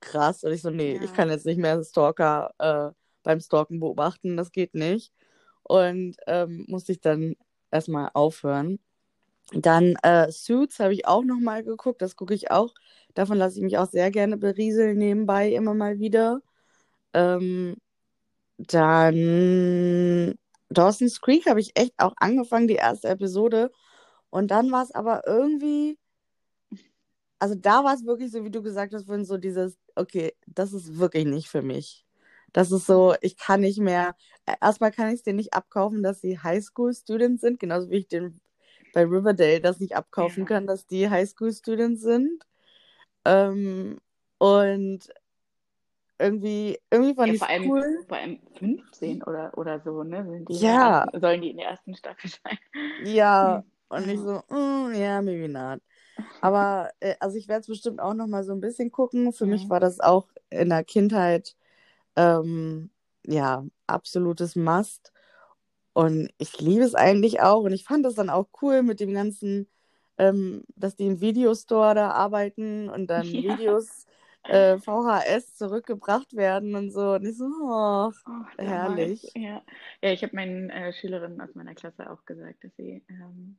[0.00, 0.44] krass.
[0.44, 1.02] Und ich so, nee, Ja.
[1.02, 5.12] ich kann jetzt nicht mehr Stalker äh, beim Stalken beobachten, das geht nicht.
[5.64, 7.36] Und ähm, musste ich dann
[7.70, 8.78] erstmal aufhören.
[9.52, 12.74] Dann äh, Suits habe ich auch nochmal geguckt, das gucke ich auch.
[13.14, 16.40] Davon lasse ich mich auch sehr gerne berieseln nebenbei immer mal wieder.
[17.14, 17.76] Ähm,
[18.58, 20.34] dann
[20.70, 23.70] Dawson's Creek habe ich echt auch angefangen, die erste Episode.
[24.30, 25.98] Und dann war es aber irgendwie,
[27.38, 30.98] also da war es wirklich so, wie du gesagt hast, so dieses, okay, das ist
[30.98, 32.06] wirklich nicht für mich.
[32.52, 34.14] Das ist so, ich kann nicht mehr,
[34.46, 38.08] äh, erstmal kann ich es dir nicht abkaufen, dass sie Highschool-Students sind, genauso wie ich
[38.08, 38.40] den
[38.92, 40.48] bei Riverdale das nicht abkaufen Ja.
[40.48, 42.44] kann, dass die Highschool-Students sind.
[43.24, 43.98] Ähm,
[44.38, 45.08] und
[46.18, 48.04] irgendwie, irgendwie fand Ja, ich vor allem, cool.
[48.08, 50.24] vor allem 15 oder, oder so, ne?
[50.28, 51.04] Sind die Ja.
[51.04, 52.58] ersten, sollen die in der ersten Staffel sein?
[52.96, 54.10] Ja, und Ja.
[54.14, 55.80] ich so, mm, ja, maybe not.
[56.40, 59.32] Aber äh, also ich werde es bestimmt auch noch mal so ein bisschen gucken.
[59.32, 59.70] Für mich Mhm.
[59.70, 61.56] war das auch in der Kindheit
[62.16, 62.90] ähm,
[63.26, 65.12] ja absolutes Must.
[65.94, 67.62] Und ich liebe es eigentlich auch.
[67.62, 69.68] Und ich fand das dann auch cool mit dem ganzen,
[70.18, 73.42] ähm, dass die im Videostore da arbeiten und dann Ja.
[73.42, 74.06] Videos
[74.44, 77.12] äh, VHS zurückgebracht werden und so.
[77.14, 79.32] Und ich so, oh, Oh, Herrlich.
[79.34, 79.62] Ja,
[80.02, 83.58] ja ich habe meinen äh, Schülerinnen aus meiner Klasse auch gesagt, dass sie ähm,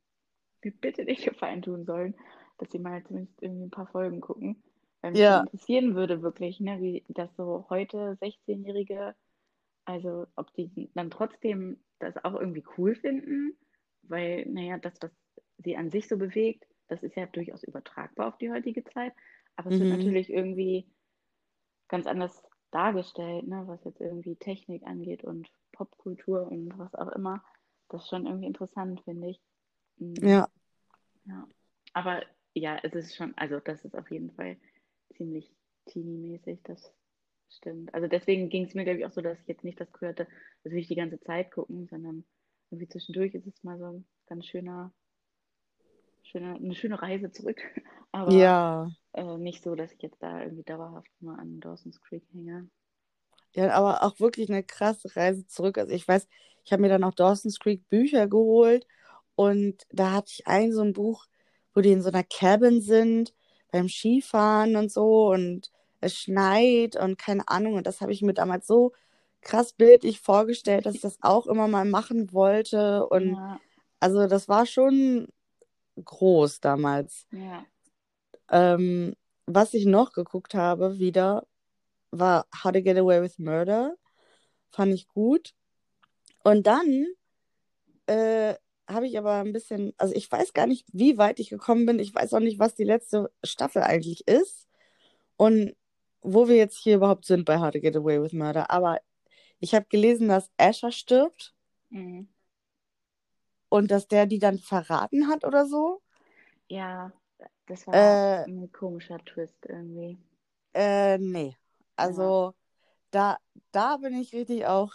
[0.64, 2.16] mir bitte den Gefallen tun sollen,
[2.58, 4.64] dass sie mal zumindest irgendwie ein paar Folgen gucken.
[5.04, 5.42] Weil mich Ja.
[5.42, 9.16] interessieren würde wirklich, ne, wie das so heute 16-Jährige,
[9.86, 13.58] also ob die dann trotzdem das auch irgendwie cool finden,
[14.04, 15.12] weil, naja, das, was
[15.58, 19.14] sie an sich so bewegt, das ist ja durchaus übertragbar auf die heutige Zeit.
[19.58, 19.98] Aber es wird Mhm.
[19.98, 20.88] natürlich irgendwie
[21.90, 27.44] ganz anders dargestellt, ne, was jetzt irgendwie Technik angeht und Popkultur und was auch immer.
[27.90, 29.42] Das ist schon irgendwie interessant, finde ich.
[29.98, 30.48] Mm, ja.
[31.26, 31.48] ja.
[31.94, 34.58] Aber ja, es ist schon, also das ist auf jeden Fall
[35.18, 35.52] ziemlich
[35.88, 36.94] teenie-mäßig, das
[37.50, 37.94] stimmt.
[37.94, 40.10] Also deswegen ging es mir, glaube ich, auch so, dass ich jetzt nicht das Gefühl
[40.10, 40.28] hatte,
[40.64, 42.26] das will ich die ganze Zeit gucken, sondern
[42.72, 44.94] irgendwie zwischendurch ist es mal so ein ganz schöner,
[46.24, 47.62] schöne, eine schöne Reise zurück.
[48.12, 48.90] Aber Ja.
[49.14, 52.70] äh, nicht so, dass ich jetzt da irgendwie dauerhaft nur an Dawson's Creek hänge.
[53.54, 55.78] Ja, aber auch wirklich eine krasse Reise zurück.
[55.78, 56.28] Also ich weiß,
[56.66, 58.88] ich habe mir dann auch Dawson's Creek Bücher geholt
[59.36, 61.26] und da hatte ich ein so ein Buch,
[61.74, 63.34] wo die in so einer Cabin sind,
[63.74, 67.74] beim Skifahren und so und es schneit und keine Ahnung.
[67.74, 68.94] Und das habe ich mir damals so
[69.42, 73.06] krass bildlich vorgestellt, dass ich das auch immer mal machen wollte.
[73.08, 73.60] Und Ja,
[74.00, 75.28] also das war schon
[76.02, 77.28] groß damals.
[77.32, 77.66] ja.
[78.50, 81.46] Ähm, was ich noch geguckt habe wieder,
[82.12, 83.96] war How to Get Away with Murder.
[84.70, 85.54] Fand ich gut.
[86.44, 87.08] Und dann
[88.06, 88.56] äh,
[88.88, 92.00] habe ich aber ein bisschen, also ich weiß gar nicht, wie weit ich gekommen bin.
[92.00, 94.68] Ich weiß auch nicht, was die letzte Staffel eigentlich ist.
[95.38, 95.76] Und
[96.22, 98.72] wo wir jetzt hier überhaupt sind bei How to Get Away with Murder.
[98.72, 99.00] Aber
[99.60, 101.54] ich habe gelesen, dass Asher stirbt
[101.92, 102.28] Mhm.
[103.70, 106.02] und dass der die dann verraten hat oder so.
[106.68, 107.12] Ja,
[107.68, 110.18] das war Äh, ein komischer Twist irgendwie.
[110.74, 111.56] Äh, nee.
[111.96, 112.56] Also
[113.12, 113.38] da,
[113.72, 114.94] da bin ich richtig auch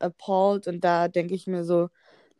[0.00, 1.90] appalled und da denke ich mir so,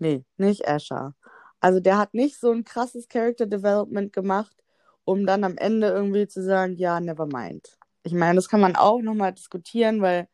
[0.02, 1.14] nee, nicht Asher.
[1.60, 4.56] Also der hat nicht so ein krasses Character Development gemacht,
[5.04, 7.78] um dann am Ende irgendwie zu sagen, ja, never mind.
[8.02, 10.28] Ich meine, das kann man auch nochmal diskutieren, weil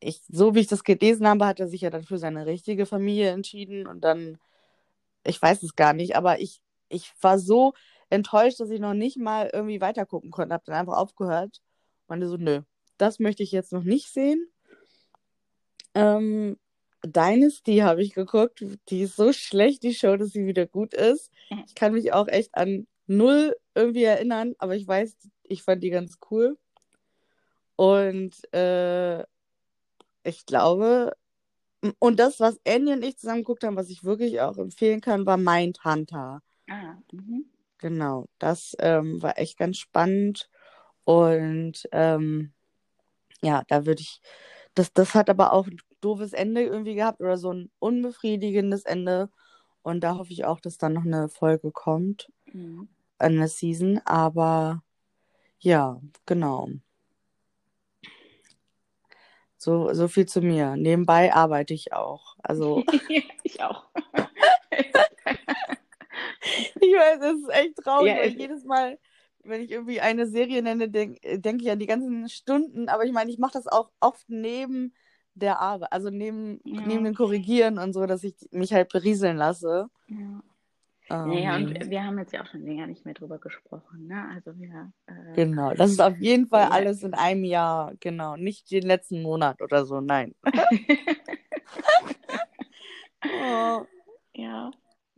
[0.00, 2.86] ich, so wie ich das gelesen habe, hat er sich ja dann für seine richtige
[2.86, 4.38] Familie entschieden und dann,
[5.24, 7.74] ich weiß es gar nicht, aber ich, ich war so
[8.10, 11.60] enttäuscht, dass ich noch nicht mal irgendwie weitergucken konnte, habe dann einfach aufgehört.
[12.08, 12.62] Meinte so, nö,
[12.98, 14.50] das möchte ich jetzt noch nicht sehen.
[15.94, 16.58] Ähm,
[17.04, 18.64] Dynasty habe ich geguckt.
[18.88, 21.30] Die ist so schlecht, die Show, dass sie wieder gut ist.
[21.66, 25.90] Ich kann mich auch echt an null irgendwie erinnern, aber ich weiß, ich fand die
[25.90, 26.58] ganz cool.
[27.76, 29.22] Und äh,
[30.24, 31.16] ich glaube,
[31.98, 35.26] und das, was Annie und ich zusammen geguckt haben, was ich wirklich auch empfehlen kann,
[35.26, 36.40] war Mindhunter.
[36.68, 37.46] Ah, mhm.
[37.78, 40.48] Genau, das ähm, war echt ganz spannend.
[41.04, 42.52] Und ähm,
[43.42, 44.20] ja, da würde ich,
[44.74, 45.66] das, das hat aber auch
[46.02, 49.30] doofes Ende irgendwie gehabt oder so ein unbefriedigendes Ende.
[49.82, 52.88] Und da hoffe ich auch, dass dann noch eine Folge kommt, Mhm.
[53.18, 54.00] eine Season.
[54.04, 54.82] Aber
[55.58, 56.68] ja, genau.
[59.56, 60.76] So, so viel zu mir.
[60.76, 62.36] Nebenbei arbeite ich auch.
[62.42, 62.84] Also,
[63.44, 63.84] ich auch.
[66.80, 68.98] ich weiß, es ist echt traurig, Ja, weil jedes Mal,
[69.44, 72.88] wenn ich irgendwie eine Serie nenne, denke denk ich an die ganzen Stunden.
[72.88, 74.94] Aber ich meine, ich mache das auch oft neben
[75.34, 76.80] der Arbeit, also neben, Ja.
[76.82, 79.88] neben dem Korrigieren und so, dass ich mich halt berieseln lasse.
[80.08, 80.42] Ja.
[81.10, 84.28] Ähm, Naja, und wir haben jetzt ja auch schon länger nicht mehr drüber gesprochen, ne?
[84.34, 86.70] Also wir, äh, Genau, das ist auf jeden Fall Ja.
[86.70, 90.34] alles in einem Jahr, genau, nicht den letzten Monat oder so, nein.
[93.24, 93.86] Oh.
[94.34, 94.70] ja,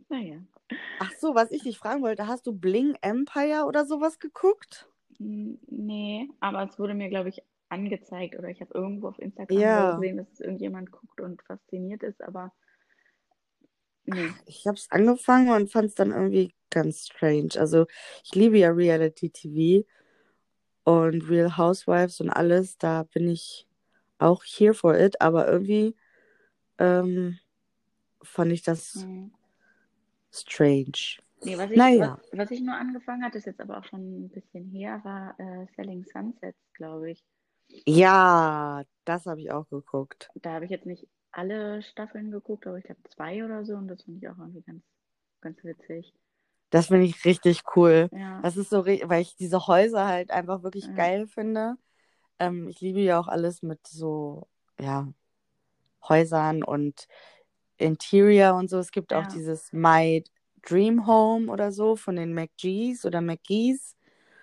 [0.09, 0.37] naja.
[0.99, 4.87] Ach so, was ich dich fragen wollte, hast du Bling Empire oder sowas geguckt?
[5.19, 9.95] Nee, aber es wurde mir, glaube ich, angezeigt oder ich habe irgendwo auf Instagram Ja.
[9.95, 12.53] gesehen, dass es irgendjemand guckt und fasziniert ist, aber
[14.05, 14.35] nee.
[14.45, 17.49] Ich habe es angefangen und fand es dann irgendwie ganz strange.
[17.57, 17.85] Also
[18.23, 19.87] ich liebe ja Reality TV
[20.83, 23.67] und Real Housewives und alles, da bin ich
[24.19, 25.95] auch here for it, aber irgendwie
[26.79, 27.39] ähm,
[28.23, 29.31] fand ich das Hm.
[30.31, 31.17] strange.
[31.43, 32.17] Nee, was ich, Naja.
[32.17, 35.39] was, was ich nur angefangen hatte, ist jetzt aber auch schon ein bisschen her, war
[35.39, 37.23] äh, Selling Sunsets, glaube ich.
[37.85, 40.29] Ja, das habe ich auch geguckt.
[40.35, 43.87] Da habe ich jetzt nicht alle Staffeln geguckt, aber ich glaube zwei oder so und
[43.87, 44.83] das finde ich auch irgendwie ganz,
[45.41, 46.13] ganz witzig.
[46.69, 48.09] Das finde ich richtig cool.
[48.11, 50.93] Ja, Das ist so, weil ich diese Häuser halt einfach wirklich Ja.
[50.93, 51.75] geil finde.
[52.39, 54.47] Ähm, ich liebe ja auch alles mit so,
[54.79, 55.07] ja,
[56.07, 57.07] Häusern und
[57.77, 58.77] Interior und so.
[58.79, 59.29] Es gibt auch Ja.
[59.33, 60.23] dieses My
[60.63, 63.95] Dream Home oder so von den McGees oder McGees.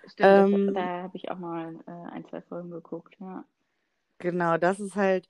[0.07, 3.43] Stimmt, ähm, da habe ich auch mal äh, ein, zwei Folgen geguckt, ja.
[4.19, 5.27] Genau, das ist halt,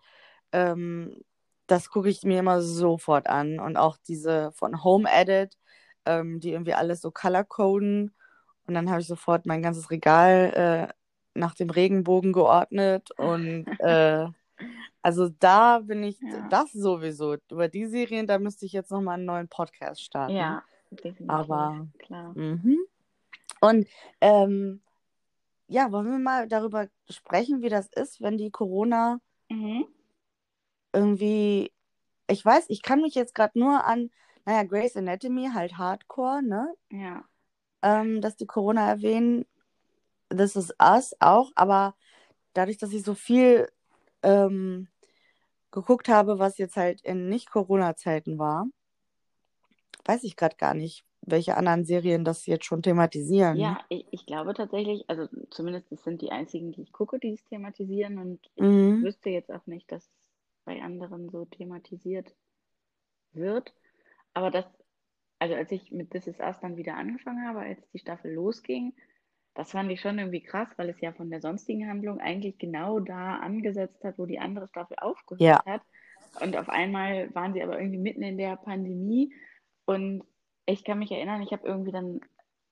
[0.51, 1.23] ähm,
[1.67, 3.59] das gucke ich mir immer sofort an.
[3.59, 5.57] Und auch diese von Home Edit,
[6.05, 8.13] ähm, die irgendwie alles so color-coden.
[8.67, 10.93] Und dann habe ich sofort mein ganzes Regal äh,
[11.39, 13.09] nach dem Regenbogen geordnet.
[13.17, 14.27] Und äh,
[15.01, 16.47] also da bin ich, Ja.
[16.49, 17.37] das sowieso.
[17.49, 20.35] Über die Serien, da müsste ich jetzt nochmal einen neuen Podcast starten.
[20.35, 22.33] Ja, definitiv, Aber- klar.
[22.37, 22.77] Mhm.
[23.63, 23.87] Und
[24.19, 24.81] ähm,
[25.67, 29.87] ja, wollen wir mal darüber sprechen, wie das ist, wenn die Corona Mhm.
[30.91, 31.71] irgendwie,
[32.27, 34.11] ich weiß, ich kann mich jetzt gerade nur an,
[34.43, 36.73] naja, Grey's Anatomy, halt Hardcore, ne?
[36.91, 37.23] Ja,
[37.81, 39.45] Ähm, dass die Corona erwähnen,
[40.29, 41.95] This is Us auch, aber
[42.51, 43.71] dadurch, dass ich so viel
[44.23, 44.89] ähm,
[45.71, 48.65] geguckt habe, was jetzt halt in Nicht-Corona-Zeiten war,
[50.03, 53.57] weiß ich gerade gar nicht, welche anderen Serien das jetzt schon thematisieren.
[53.57, 57.33] ja ich, ich glaube tatsächlich, also zumindest das sind die einzigen, die ich gucke, die
[57.33, 59.03] es thematisieren und ich Mhm.
[59.03, 60.11] wüsste jetzt auch nicht, dass es
[60.65, 62.33] bei anderen so thematisiert
[63.33, 63.73] wird.
[64.33, 64.65] Aber das,
[65.39, 68.93] also als ich mit This Is Us dann wieder angefangen habe, als die Staffel losging,
[69.55, 72.99] das fand ich schon irgendwie krass, weil es ja von der sonstigen Handlung eigentlich genau
[72.99, 75.63] da angesetzt hat, wo die andere Staffel aufgehört Ja.
[75.65, 75.81] hat.
[76.41, 79.31] Und auf einmal waren sie aber irgendwie mitten in der Pandemie.
[79.85, 80.23] Und
[80.65, 82.21] ich kann mich erinnern, ich habe irgendwie dann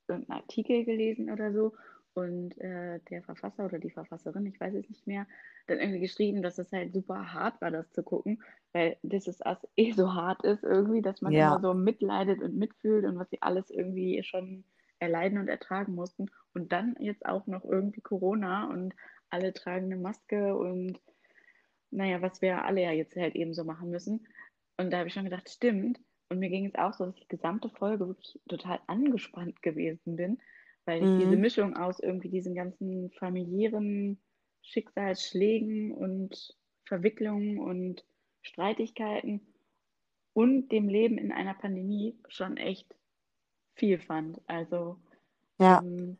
[0.07, 1.73] irgendeinen Artikel gelesen oder so
[2.13, 5.27] und äh, der Verfasser oder die Verfasserin, ich weiß es nicht mehr,
[5.67, 9.39] dann irgendwie geschrieben, dass es halt super hart war, das zu gucken, weil This Is
[9.45, 11.37] Us eh so hart ist irgendwie, dass man Ja.
[11.37, 14.65] immer so mitleidet und mitfühlt und was sie alles irgendwie schon
[14.99, 16.27] erleiden und ertragen mussten.
[16.53, 18.93] Und dann jetzt auch noch irgendwie Corona und
[19.29, 20.99] alle tragen eine Maske und
[21.91, 24.27] naja, was wir alle ja jetzt halt eben so machen müssen.
[24.77, 25.99] Und da habe ich schon gedacht, stimmt.
[26.31, 30.15] Und mir ging es auch so, dass ich die gesamte Folge wirklich total angespannt gewesen
[30.15, 30.39] bin,
[30.85, 31.17] weil ich Mhm.
[31.17, 34.17] diese Mischung aus irgendwie diesen ganzen familiären
[34.63, 38.05] Schicksalsschlägen und Verwicklungen und
[38.43, 39.41] Streitigkeiten
[40.33, 42.95] und dem Leben in einer Pandemie schon echt
[43.75, 44.39] viel fand.
[44.47, 44.97] Also
[45.59, 46.17] Ja, ähm,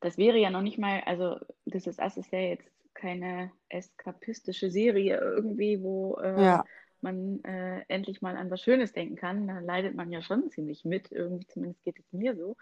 [0.00, 1.38] das wäre ja noch nicht mal, also
[1.70, 6.64] This Is Us ist ja jetzt keine eskapistische Serie irgendwie, wo äh, ja,
[7.02, 9.46] man äh, endlich mal an was Schönes denken kann.
[9.46, 12.56] Da leidet man ja schon ziemlich mit, irgendwie zumindest geht es mir so.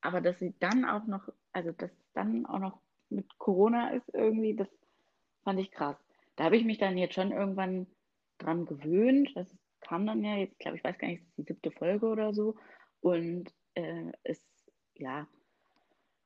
[0.00, 4.54] Aber dass sie dann auch noch, also dass dann auch noch mit Corona ist irgendwie,
[4.54, 4.68] das
[5.42, 5.96] fand ich krass.
[6.36, 7.86] Da habe ich mich dann jetzt schon irgendwann
[8.38, 9.30] dran gewöhnt.
[9.34, 12.32] Das kam dann ja jetzt, glaube ich, weiß gar nicht, ist die siebte Folge oder
[12.32, 12.56] so.
[13.00, 14.42] Und äh, es,
[14.94, 15.26] ja,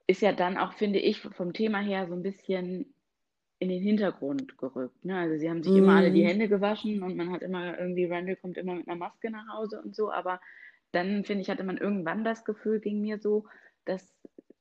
[0.07, 2.94] ist ja dann auch, finde ich, vom Thema her so ein bisschen
[3.65, 5.05] in den Hintergrund gerückt.
[5.05, 5.19] Ne?
[5.19, 6.25] Also sie haben sich immer alle die Mhm.
[6.25, 9.83] Hände gewaschen und man hat immer irgendwie, Randall kommt immer mit einer Maske nach Hause
[9.83, 10.41] und so, aber
[10.93, 13.47] dann, finde ich, hatte man irgendwann das Gefühl, ging mir so,
[13.87, 14.15] dass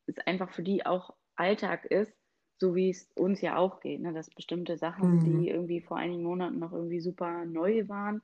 [0.08, 2.14] es einfach für die auch Alltag ist,
[2.60, 4.14] so wie es uns ja auch geht, ne?
[4.14, 5.20] dass bestimmte Sachen, Mhm.
[5.20, 8.22] die irgendwie vor einigen Monaten noch irgendwie super neu waren,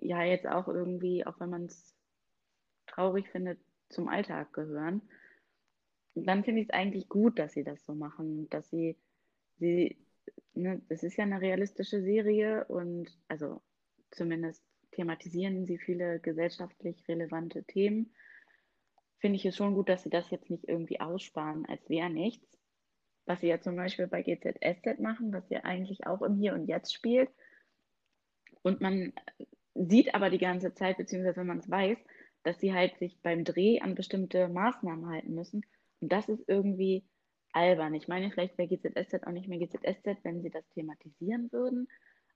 [0.00, 1.94] ja jetzt auch irgendwie, auch wenn man es
[2.86, 5.02] traurig findet, zum Alltag gehören.
[6.14, 8.96] Und dann finde ich es eigentlich gut, dass sie das so machen, dass sie,
[9.58, 9.96] sie,
[10.54, 13.62] ne, das ist ja eine realistische Serie und also
[14.10, 18.14] zumindest thematisieren sie viele gesellschaftlich relevante Themen.
[19.18, 22.58] Finde ich es schon gut, dass sie das jetzt nicht irgendwie aussparen, als wäre nichts.
[23.26, 26.66] Was sie ja zum Beispiel bei GZSZ machen, was ja eigentlich auch im Hier und
[26.66, 27.30] Jetzt spielt.
[28.62, 29.12] Und man
[29.74, 31.98] sieht aber die ganze Zeit, beziehungsweise wenn man es weiß,
[32.42, 35.66] dass sie halt sich beim Dreh an bestimmte Maßnahmen halten müssen.
[36.00, 37.04] Und das ist irgendwie
[37.56, 37.94] albern.
[37.94, 41.88] Ich meine, vielleicht wäre GZSZ auch nicht mehr GZSZ, wenn sie das thematisieren würden.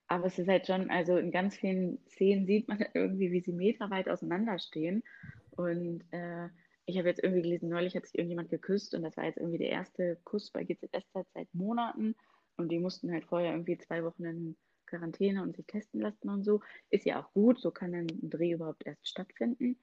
[0.09, 3.53] Aber es ist halt schon, also in ganz vielen Szenen sieht man irgendwie, wie sie
[3.53, 5.05] meterweit auseinanderstehen.
[5.51, 6.49] Und äh,
[6.87, 9.59] ich habe jetzt irgendwie gelesen, neulich hat sich irgendjemand geküsst und das war jetzt irgendwie
[9.59, 12.17] der erste Kuss bei GZSZ seit Monaten.
[12.57, 14.57] Und die mussten halt vorher irgendwie zwei Wochen in
[14.87, 16.61] Quarantäne und sich testen lassen und so.
[16.89, 19.79] Ist ja auch gut, so kann dann ein Dreh überhaupt erst stattfinden.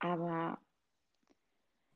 [0.00, 0.58] Aber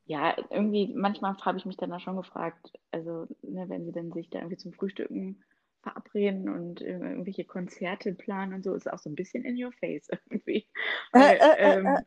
[0.06, 4.12] ja, irgendwie, manchmal habe ich mich dann auch schon gefragt, also ne, wenn sie dann
[4.12, 5.42] sich da irgendwie zum Frühstücken
[5.82, 10.08] verabreden und irgendwelche Konzerte planen und so, ist auch so ein bisschen in your face
[10.30, 10.66] irgendwie.
[11.12, 12.04] Weil, ähm,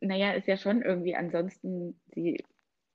[0.00, 2.44] naja, ist ja schon irgendwie ansonsten, sie,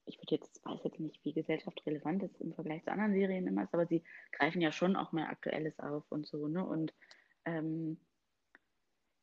[0.06, 3.64] ich würde jetzt, weiß jetzt nicht, wie gesellschaftsrelevant das im Vergleich zu anderen Serien immer
[3.64, 6.66] ist, aber sie greifen ja schon auch mal Aktuelles auf und so, ne?
[6.66, 6.94] Und
[7.46, 8.00] ähm,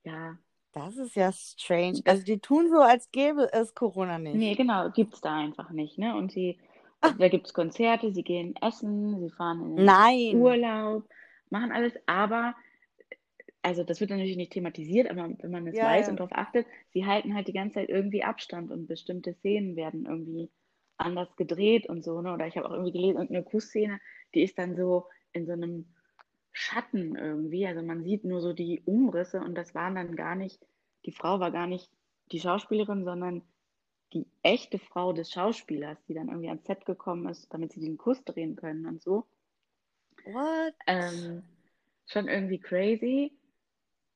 [0.04, 0.38] ja.
[0.74, 2.00] Das ist ja strange.
[2.04, 4.34] Also die tun so, als gäbe es Corona nicht.
[4.34, 6.16] Nee, genau, gibt es da einfach nicht, ne?
[6.16, 6.58] Und sie,
[7.00, 7.16] Ach.
[7.16, 10.36] da gibt es Konzerte, sie gehen essen, sie fahren in den Nein.
[10.36, 11.08] Urlaub,
[11.50, 12.54] machen alles, aber
[13.62, 16.10] also das wird natürlich nicht thematisiert, aber wenn man es Ja, weiß ja.
[16.10, 20.06] und darauf achtet, sie halten halt die ganze Zeit irgendwie Abstand und bestimmte Szenen werden
[20.06, 20.50] irgendwie
[20.96, 22.34] anders gedreht und so, ne?
[22.34, 24.00] Oder ich habe auch irgendwie gelesen, irgendeine Kussszene,
[24.34, 25.93] die ist dann so in so einem
[26.54, 27.66] Schatten irgendwie.
[27.66, 30.66] Also man sieht nur so die Umrisse und das waren dann gar nicht,
[31.04, 31.90] die Frau war gar nicht
[32.32, 33.42] die Schauspielerin, sondern
[34.14, 37.98] die echte Frau des Schauspielers, die dann irgendwie ans Set gekommen ist, damit sie den
[37.98, 39.26] Kuss drehen können und so.
[40.26, 40.74] What?
[40.86, 41.42] Ähm,
[42.06, 43.32] schon irgendwie crazy.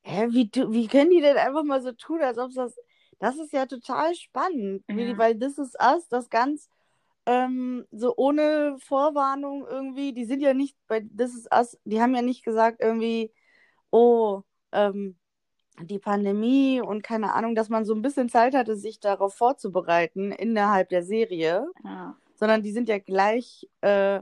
[0.03, 2.75] Hä, wie, wie können die denn einfach mal so tun, als ob das.
[3.21, 5.19] Das ist ja total spannend, Ja.
[5.19, 6.69] weil This Is Us, das ganz
[7.29, 12.15] ähm, so ohne Vorwarnung irgendwie, die sind ja nicht bei This Is Us, die haben
[12.15, 13.35] ja nicht gesagt irgendwie,
[13.91, 14.41] oh,
[14.73, 15.19] ähm,
[15.83, 20.33] die Pandemie und keine Ahnung, dass man so ein bisschen Zeit hatte, sich darauf vorzubereiten
[20.33, 24.21] innerhalb der Serie, Ja, sondern die sind ja gleich äh,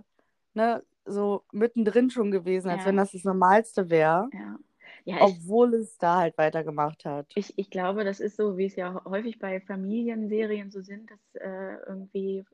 [0.54, 2.86] ne, so mittendrin schon gewesen, als Ja.
[2.86, 4.58] wenn das das Normalste wäre, ja.
[5.04, 7.30] Ja, ich, obwohl es da halt weitergemacht hat.
[7.36, 11.20] ich, ich glaube, das ist so, wie es ja häufig bei Familienserien so sind, dass
[11.34, 12.44] äh, irgendwie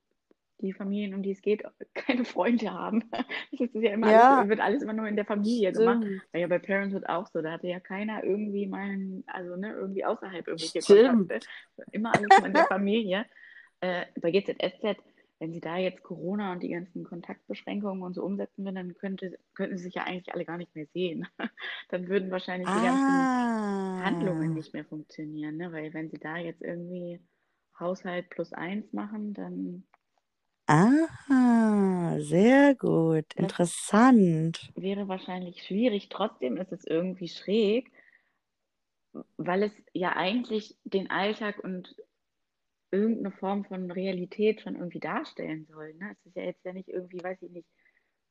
[0.62, 1.62] die Familien, um die es geht,
[1.94, 3.04] keine Freunde haben.
[3.58, 4.38] Das ist ja immer Ja.
[4.38, 6.02] alles, wird alles immer nur in der Familie gemacht.
[6.02, 6.22] Stimmt.
[6.32, 7.42] War ja bei Parenthood auch so.
[7.42, 11.28] Da hatte ja keiner irgendwie mal, einen, also ne, irgendwie außerhalb irgendwelche Stimmt.
[11.30, 11.46] Kontakte.
[11.92, 13.26] Immer alles nur in der Familie.
[13.80, 14.96] Äh, bei GZSZ,
[15.38, 19.38] wenn sie da jetzt Corona und die ganzen Kontaktbeschränkungen und so umsetzen würden, dann könnte,
[19.54, 21.26] könnten sie sich ja eigentlich alle gar nicht mehr sehen.
[21.88, 24.04] Dann würden wahrscheinlich die ganzen Ah.
[24.04, 25.72] Handlungen nicht mehr funktionieren, ne?
[25.72, 27.20] Weil wenn sie da jetzt irgendwie
[27.78, 29.84] Haushalt plus eins machen, dann
[30.66, 33.26] Ah, sehr gut.
[33.36, 34.72] Das- Interessant.
[34.76, 36.08] wäre wahrscheinlich schwierig.
[36.08, 37.90] Trotzdem ist es irgendwie schräg,
[39.36, 41.94] weil es ja eigentlich den Alltag und
[42.90, 45.94] irgendeine Form von Realität schon irgendwie darstellen soll.
[45.94, 46.10] Ne?
[46.12, 47.68] Es ist ja jetzt ja nicht irgendwie, weiß ich nicht,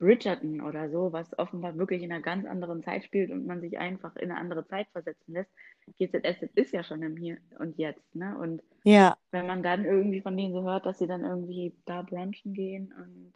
[0.02, 3.80] Bridgerton oder so, was offenbar wirklich in einer ganz anderen Zeit spielt und man sich
[3.80, 5.52] einfach in eine andere Zeit versetzen lässt.
[6.00, 8.16] GZS ist ja schon im Hier und Jetzt.
[8.16, 8.38] Ne?
[8.38, 12.04] Und Ja, wenn man dann irgendwie von denen so hört, dass sie dann irgendwie da
[12.04, 13.34] brunchen gehen und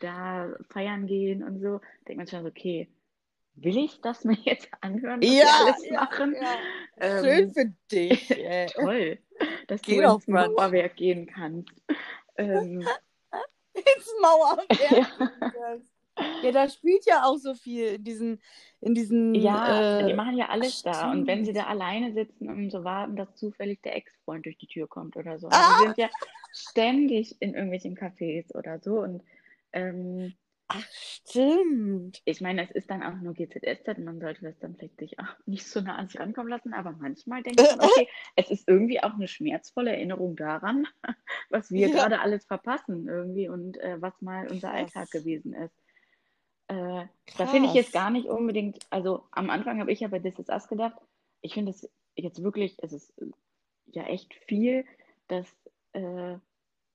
[0.00, 2.88] da feiern gehen und so, denkt man schon so, okay,
[3.56, 6.34] will ich das mir jetzt anhören, was Ja, alles ja, machen?
[6.42, 6.56] ja.
[6.98, 8.30] Ähm, Schön für dich.
[8.46, 8.66] ey.
[8.74, 9.18] Toll,
[9.68, 10.26] dass Geh du ins.
[10.28, 11.70] Mauerwerk gehen kannst.
[12.38, 12.82] Ähm,
[13.74, 15.08] Ins Mauerwerk.
[15.54, 15.78] ja,
[16.42, 18.40] Ja, da spielt ja auch so viel in diesen,
[18.80, 19.34] in diesen.
[19.34, 21.10] ja äh, die machen ja alles da.
[21.12, 21.66] Und wenn sie stimmt.
[21.66, 25.38] da alleine sitzen und so warten, dass zufällig der Ex-Freund durch die Tür kommt oder
[25.38, 25.48] so.
[25.48, 25.52] Ah!
[25.52, 26.10] Also die sind ja
[26.52, 29.00] ständig in irgendwelchen Cafés oder so.
[29.02, 29.22] Und
[29.72, 30.34] ähm,
[30.68, 32.20] Ach, stimmt.
[32.24, 35.26] ich meine, es ist dann auch nur GZSZ, man sollte das dann vielleicht sich auch
[35.46, 39.00] nicht so nah an sich rankommen lassen, aber manchmal denkt man, okay, es ist irgendwie
[39.02, 40.86] auch eine schmerzvolle Erinnerung daran,
[41.50, 41.94] was wir Ja.
[41.94, 44.72] gerade alles verpassen irgendwie und äh, was mal unser.
[44.72, 45.74] Alltag gewesen ist.
[46.68, 47.06] Äh,
[47.38, 50.38] da finde ich jetzt gar nicht unbedingt, also am Anfang habe ich ja bei This
[50.38, 50.96] Is Us gedacht,
[51.40, 53.26] ich finde es jetzt wirklich, es ist äh,
[53.92, 54.84] ja echt viel,
[55.28, 55.46] dass
[55.92, 56.36] äh,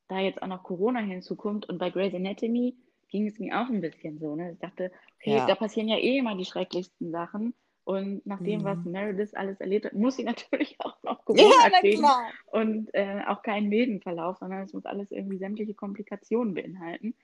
[0.07, 2.75] da jetzt auch noch Corona hinzukommt und bei Grey's Anatomy,
[3.07, 4.35] ging es mir auch ein bisschen so.
[4.35, 4.53] Ne?
[4.53, 5.45] Ich dachte, okay, Ja.
[5.45, 7.53] da passieren ja eh immer die schrecklichsten Sachen.
[7.83, 8.91] Und nach dem, was Mhm.
[8.91, 12.31] Meredith alles erlebt hat, muss sie natürlich auch noch Ja, Corona na kriegen klar.
[12.51, 17.15] und äh, auch keinen milden Verlauf, sondern es muss alles irgendwie sämtliche Komplikationen beinhalten.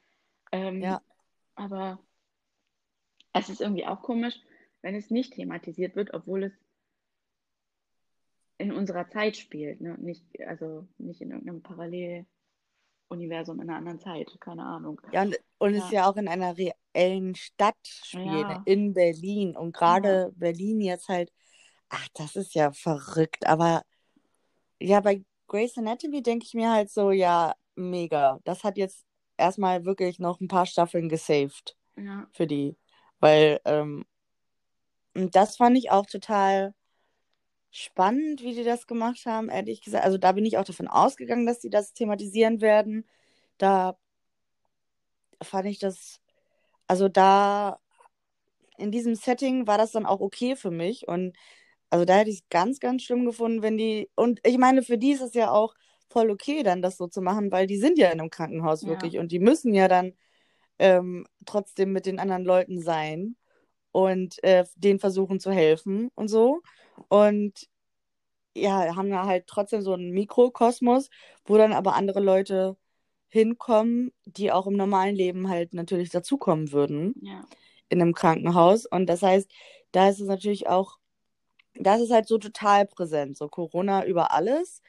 [0.52, 1.02] Ähm, Ja.
[1.56, 2.00] Aber
[3.40, 4.36] es ist irgendwie auch komisch,
[4.82, 6.54] wenn es nicht thematisiert wird, obwohl es
[8.58, 9.82] in unserer Zeit spielt.
[9.82, 9.96] Ne?
[10.00, 15.00] Nicht, also nicht in irgendeinem Paralleluniversum in einer anderen Zeit, keine Ahnung.
[15.14, 16.02] Ja, und, und es Ja.
[16.02, 18.62] ja auch in einer reellen Stadt spielt, Ja.
[18.66, 19.56] in Berlin.
[19.56, 21.32] Und gerade Berlin jetzt halt,
[21.90, 23.46] ach, das ist ja verrückt.
[23.46, 23.84] Aber
[24.80, 28.40] ja, bei Grey's Anatomy denke ich mir halt so, ja, mega.
[28.44, 29.06] Das hat jetzt
[29.38, 32.76] erstmal wirklich noch ein paar Staffeln gesaved Ja, für die.
[33.20, 34.06] Weil, ähm,
[35.14, 36.74] das fand ich auch total
[37.72, 40.04] spannend, wie die das gemacht haben, ehrlich gesagt.
[40.06, 43.08] Also da bin ich auch davon ausgegangen, dass die das thematisieren werden.
[43.58, 43.98] Da
[45.42, 46.20] fand ich das,
[46.88, 47.80] also da
[48.78, 51.08] in diesem Setting war das dann auch okay für mich.
[51.08, 51.36] Und
[51.90, 54.98] also da hätte ich es ganz, ganz schlimm gefunden, wenn die, und ich meine, für
[54.98, 55.74] die ist es ja auch
[56.10, 58.90] voll okay, dann das so zu machen, weil die sind ja in einem Krankenhaus Ja.
[58.90, 60.14] wirklich und die müssen ja dann
[60.80, 63.36] ähm, trotzdem mit den anderen Leuten sein
[63.92, 66.62] und äh, denen versuchen zu helfen und so.
[67.10, 67.68] Und
[68.56, 71.10] ja, haben da halt trotzdem so einen Mikrokosmos,
[71.46, 72.76] wo dann aber andere Leute
[73.30, 77.46] hinkommen, die auch im normalen Leben halt natürlich dazukommen würden ja,
[77.90, 78.86] in einem Krankenhaus.
[78.86, 79.50] Und das heißt,
[79.92, 80.98] da ist es natürlich auch,
[81.76, 84.82] das ist halt so total präsent, so Corona über alles.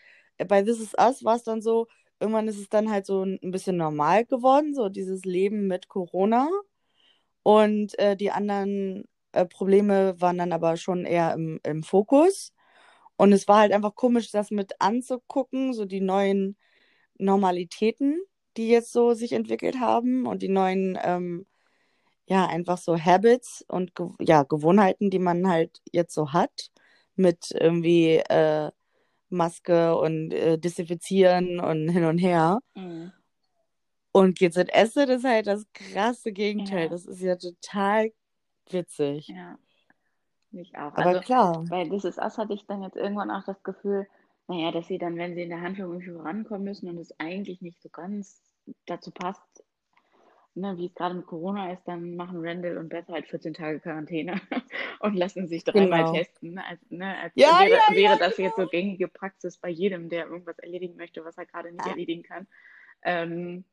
[0.46, 1.88] Bei This Is Us war es dann so,
[2.20, 6.48] irgendwann ist es dann halt so ein bisschen normal geworden, so dieses Leben mit Corona.
[7.42, 12.52] Und äh, die anderen äh, Probleme waren dann aber schon eher im, im Fokus.
[13.16, 16.56] Und es war halt einfach komisch, das mit anzugucken, so die neuen
[17.18, 18.20] Normalitäten,
[18.56, 21.46] die jetzt so sich entwickelt haben und die neuen, ähm,
[22.26, 26.70] ja, einfach so Habits und ja, Gewohnheiten, die man halt jetzt so hat,
[27.16, 28.70] mit irgendwie äh,
[29.30, 32.60] Maske und äh, Desinfizieren und hin und her.
[32.74, 33.12] mhm.
[34.10, 36.84] Und GZS ist halt das krasse Gegenteil.
[36.84, 36.88] Ja.
[36.88, 38.10] Das ist ja total
[38.70, 39.28] witzig.
[39.28, 39.58] ja,
[40.50, 40.94] ich auch.
[40.96, 41.64] Aber Also, klar.
[41.68, 44.06] bei This Is Us hatte ich dann jetzt irgendwann auch das Gefühl,
[44.48, 47.60] naja, dass sie dann, wenn sie in der Handlung irgendwie vorankommen müssen und es eigentlich
[47.60, 48.42] nicht so ganz
[48.86, 49.62] dazu passt,
[50.60, 53.80] ne, wie es gerade mit Corona ist, dann machen Randall und Beth halt 14 Tage
[53.80, 54.40] Quarantäne
[55.00, 56.04] und lassen sich dreimal Genau.
[56.04, 56.54] testen.
[56.54, 58.68] Ne, als, ne, als Ja, wäre, ja, wäre ja, das jetzt so genau.
[58.68, 62.46] gängige Praxis bei jedem, der irgendwas erledigen möchte, was er gerade nicht erledigen kann.
[63.02, 63.64] Ähm,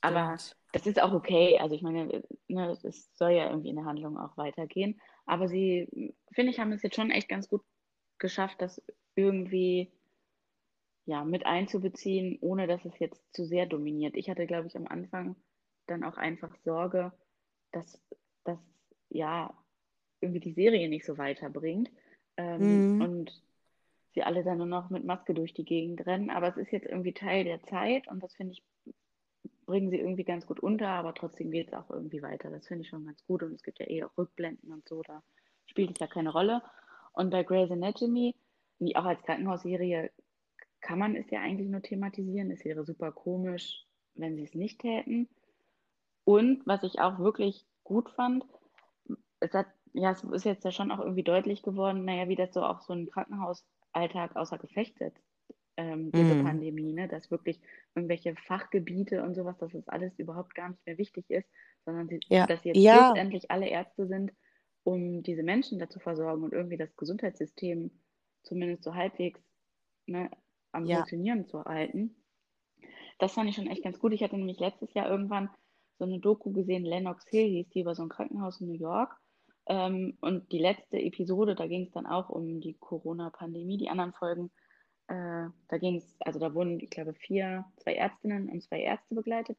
[0.00, 0.40] aber
[0.72, 1.58] das ist auch okay.
[1.60, 5.00] Also ich meine, ne, es soll ja irgendwie in der Handlung auch weitergehen.
[5.26, 5.88] Aber sie,
[6.32, 7.62] finde ich, haben es jetzt schon echt ganz gut
[8.18, 8.82] geschafft, das
[9.14, 9.92] irgendwie
[11.06, 14.16] ja, mit einzubeziehen, ohne dass es jetzt zu sehr dominiert.
[14.16, 15.36] Ich hatte, glaube ich, am Anfang
[15.86, 17.12] dann auch einfach Sorge,
[17.72, 18.00] dass,
[18.44, 18.58] dass
[19.10, 19.52] ja,
[20.20, 21.90] irgendwie die Serie nicht so weiterbringt
[22.36, 23.00] ähm, Mhm.
[23.00, 23.42] und
[24.14, 26.30] sie alle dann nur noch mit Maske durch die Gegend rennen.
[26.30, 28.62] Aber es ist jetzt irgendwie Teil der Zeit und das finde ich,
[29.66, 32.50] bringen sie irgendwie ganz gut unter, aber trotzdem geht es auch irgendwie weiter.
[32.50, 35.02] Das finde ich schon ganz gut und es gibt ja eh auch Rückblenden und so,
[35.02, 35.22] da
[35.66, 36.62] spielt es ja keine Rolle.
[37.12, 38.34] Und bei Grey's Anatomy,
[38.78, 40.10] wie auch als Krankenhausserie,
[40.80, 42.50] kann man es ja eigentlich nur thematisieren.
[42.50, 45.28] Es wäre super komisch, wenn sie es nicht täten.
[46.24, 48.44] Und was ich auch wirklich gut fand,
[49.40, 52.54] es hat, ja, es ist jetzt ja schon auch irgendwie deutlich geworden, naja, wie das
[52.54, 55.22] so auch so einen Krankenhausalltag außer Gefecht setzt,
[55.76, 56.34] ähm, diese Mhm.
[56.36, 57.08] Pandemie, ne?
[57.08, 57.60] Dass wirklich
[57.94, 61.48] irgendwelche Fachgebiete und sowas, dass das alles überhaupt gar nicht mehr wichtig ist,
[61.84, 62.46] sondern sie, Ja.
[62.46, 62.88] dass jetzt Ja.
[62.88, 64.32] schlussendlich alle Ärzte sind,
[64.84, 67.90] um diese Menschen dazu versorgen und irgendwie das Gesundheitssystem
[68.42, 69.40] zumindest so halbwegs
[70.06, 70.30] ne,
[70.72, 70.90] am Ja.
[70.90, 72.16] Funktionieren zu halten.
[73.18, 74.12] Das fand ich schon echt ganz gut.
[74.12, 75.50] Ich hatte nämlich letztes Jahr irgendwann
[75.98, 79.16] so eine Doku gesehen, Lennox Hill hieß die, über so ein Krankenhaus in New York.
[79.66, 83.78] Ähm, und die letzte Episode, da ging es dann auch um die Corona-Pandemie.
[83.78, 84.50] Die anderen Folgen,
[85.08, 89.14] äh, da ging es, also da wurden, ich glaube, vier, zwei Ärztinnen und zwei Ärzte
[89.14, 89.58] begleitet.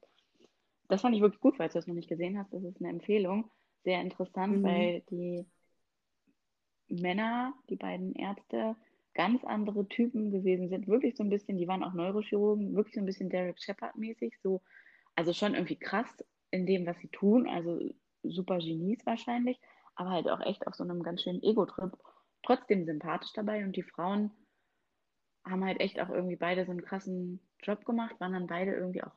[0.88, 2.54] Das fand ich wirklich gut, falls du das noch nicht gesehen hast.
[2.54, 3.50] Das ist eine Empfehlung.
[3.84, 4.64] Sehr interessant, Mhm.
[4.64, 5.46] weil die
[6.88, 8.76] Männer, die beiden Ärzte,
[9.16, 10.88] ganz andere Typen gewesen sind.
[10.88, 14.34] Wirklich so ein bisschen, die waren auch Neurochirurgen, wirklich so ein bisschen Derek Shepard-mäßig.
[14.44, 14.62] So,
[15.16, 16.07] also schon irgendwie krass
[16.51, 17.47] in dem, was sie tun.
[17.49, 17.80] Also
[18.24, 19.59] super Genies wahrscheinlich,
[19.95, 21.91] aber halt auch echt auf so einem ganz schönen Ego-Trip.
[22.43, 24.32] Trotzdem sympathisch dabei und die Frauen
[25.45, 29.03] haben halt echt auch irgendwie beide so einen krassen Job gemacht, waren dann beide irgendwie
[29.03, 29.16] auch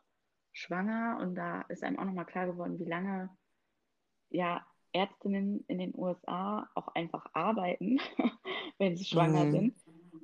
[0.53, 3.30] schwanger und da ist einem auch nochmal klar geworden, wie lange
[4.30, 7.99] ja Ärztinnen in den USA auch einfach arbeiten,
[8.78, 9.51] wenn sie schwanger Mhm.
[9.51, 9.76] sind.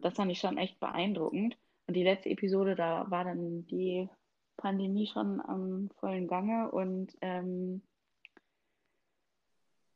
[0.02, 1.56] Das fand ich schon echt beeindruckend.
[1.86, 4.08] Und die letzte Episode, da war dann die
[4.64, 7.82] Pandemie schon am vollen Gange und ähm,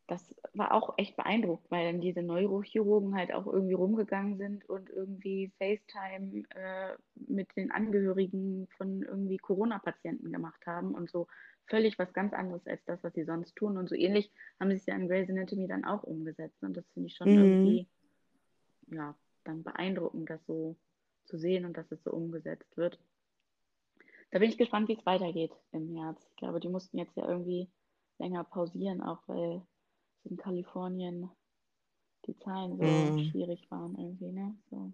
[0.06, 4.90] das war auch echt beeindruckt, weil dann diese Neurochirurgen halt auch irgendwie rumgegangen sind und
[4.90, 11.28] irgendwie FaceTime äh, mit den Angehörigen von irgendwie Corona-Patienten gemacht haben und so
[11.64, 13.78] völlig was ganz anderes als das, was sie sonst tun.
[13.78, 16.62] Und so ähnlich haben sie es ja in Grey's Anatomy dann auch umgesetzt.
[16.62, 17.42] Und das finde ich schon mhm.
[17.42, 17.88] irgendwie,
[18.90, 19.14] ja,
[19.44, 20.76] dann beeindruckend, das so
[21.24, 22.98] zu sehen und dass es so umgesetzt wird.
[24.30, 26.26] Da bin ich gespannt, wie es weitergeht im März.
[26.30, 27.70] Ich glaube, die mussten jetzt ja irgendwie
[28.18, 29.62] länger pausieren, auch weil
[30.24, 31.30] in Kalifornien
[32.26, 33.30] die Zahlen so mm.
[33.30, 34.54] schwierig waren irgendwie, ne?
[34.70, 34.92] So.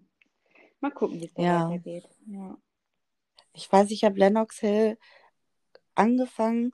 [0.79, 1.67] Mal gucken, wie es ja.
[1.67, 2.07] weitergeht.
[2.27, 2.57] Ja.
[3.53, 4.97] Ich weiß, ich habe Lennox Hill
[5.95, 6.71] angefangen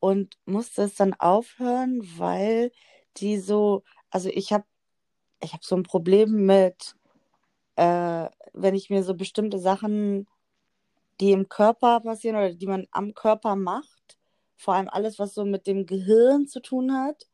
[0.00, 2.72] und musste es dann aufhören, weil
[3.18, 4.64] die so, also ich habe
[5.42, 6.94] ich habe so ein Problem mit,
[7.76, 10.28] äh, wenn ich mir so bestimmte Sachen,
[11.22, 14.18] die im Körper passieren oder die man am Körper macht,
[14.56, 17.28] vor allem alles, was so mit dem Gehirn zu tun hat,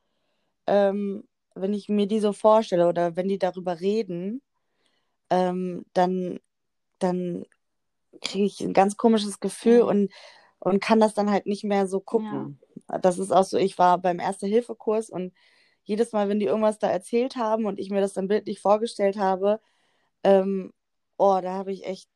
[0.66, 4.42] ähm, wenn ich mir die so vorstelle oder wenn die darüber reden,
[5.30, 6.38] ähm, dann,
[6.98, 7.46] dann
[8.20, 10.12] kriege ich ein ganz komisches Gefühl und,
[10.58, 12.60] und kann das dann halt nicht mehr so gucken.
[12.90, 12.98] Ja.
[12.98, 15.32] Das ist auch so, ich war beim Erste-Hilfe-Kurs und
[15.84, 19.16] jedes Mal, wenn die irgendwas da erzählt haben und ich mir das dann bildlich vorgestellt
[19.16, 19.60] habe,
[20.24, 20.74] ähm,
[21.16, 22.10] oh, da habe ich echt,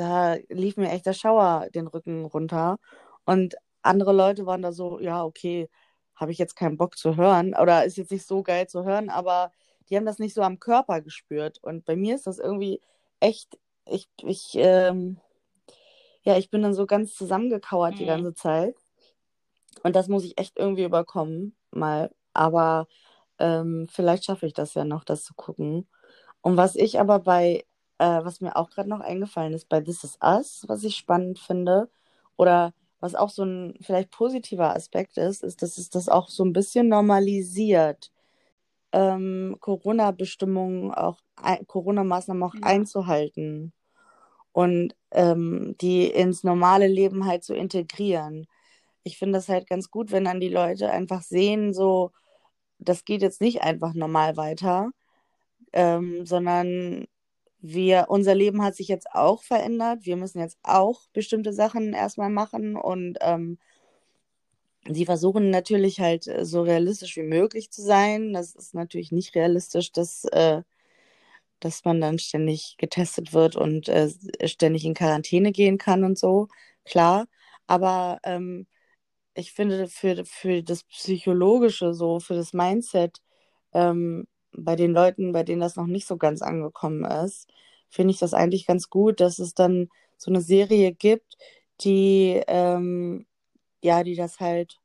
[0.00, 2.78] da lief mir echt der Schauer den Rücken runter.
[3.26, 5.68] Und andere Leute waren da so, ja, okay,
[6.14, 9.10] habe ich jetzt keinen Bock zu hören oder ist jetzt nicht so geil zu hören,
[9.10, 9.52] aber
[9.88, 11.58] die haben das nicht so am Körper gespürt.
[11.62, 12.80] Und bei mir ist das irgendwie
[13.20, 15.18] echt, ich, ich, ähm,
[16.22, 17.98] ja, ich bin dann so ganz zusammengekauert mhm.
[17.98, 18.76] die ganze Zeit.
[19.82, 22.10] Und das muss ich echt irgendwie überkommen, mal.
[22.32, 22.86] Aber
[23.38, 25.88] ähm, vielleicht schaffe ich das ja noch, das zu gucken.
[26.40, 27.64] Und was ich aber bei,
[28.00, 31.38] äh, was mir auch gerade noch eingefallen ist, bei This Is Us, was ich spannend
[31.38, 31.90] finde,
[32.36, 36.44] oder was auch so ein vielleicht positiver Aspekt ist, ist, dass es das auch so
[36.44, 38.10] ein bisschen normalisiert,
[38.92, 41.18] ähm, Corona-Bestimmungen auch,
[41.66, 42.62] Corona-Maßnahmen auch ja.
[42.62, 43.74] einzuhalten
[44.52, 48.46] und ähm, die ins normale Leben halt zu integrieren.
[49.02, 52.12] Ich finde das halt ganz gut, wenn dann die Leute einfach sehen, so,
[52.78, 54.90] das geht jetzt nicht einfach normal weiter,
[55.72, 57.06] ähm, sondern
[57.62, 60.06] wir, unser Leben hat sich jetzt auch verändert.
[60.06, 63.58] Wir müssen jetzt auch bestimmte Sachen erstmal machen und ähm,
[64.88, 68.32] sie versuchen natürlich halt äh, so realistisch wie möglich zu sein.
[68.32, 70.62] Das ist natürlich nicht realistisch, dass, äh,
[71.60, 74.10] dass man dann ständig getestet wird und äh,
[74.46, 76.48] ständig in Quarantäne gehen kann und so.
[76.84, 77.26] Klar.
[77.66, 78.66] Aber ähm,
[79.34, 83.18] ich finde, für, für das Psychologische, so, für das Mindset,
[83.72, 87.48] ähm, bei den Leuten, bei denen das noch nicht so ganz angekommen ist,
[87.88, 91.38] finde ich das eigentlich ganz gut, dass es dann so eine Serie gibt,
[91.80, 93.26] die, ähm,
[93.82, 94.78] ja, die das halt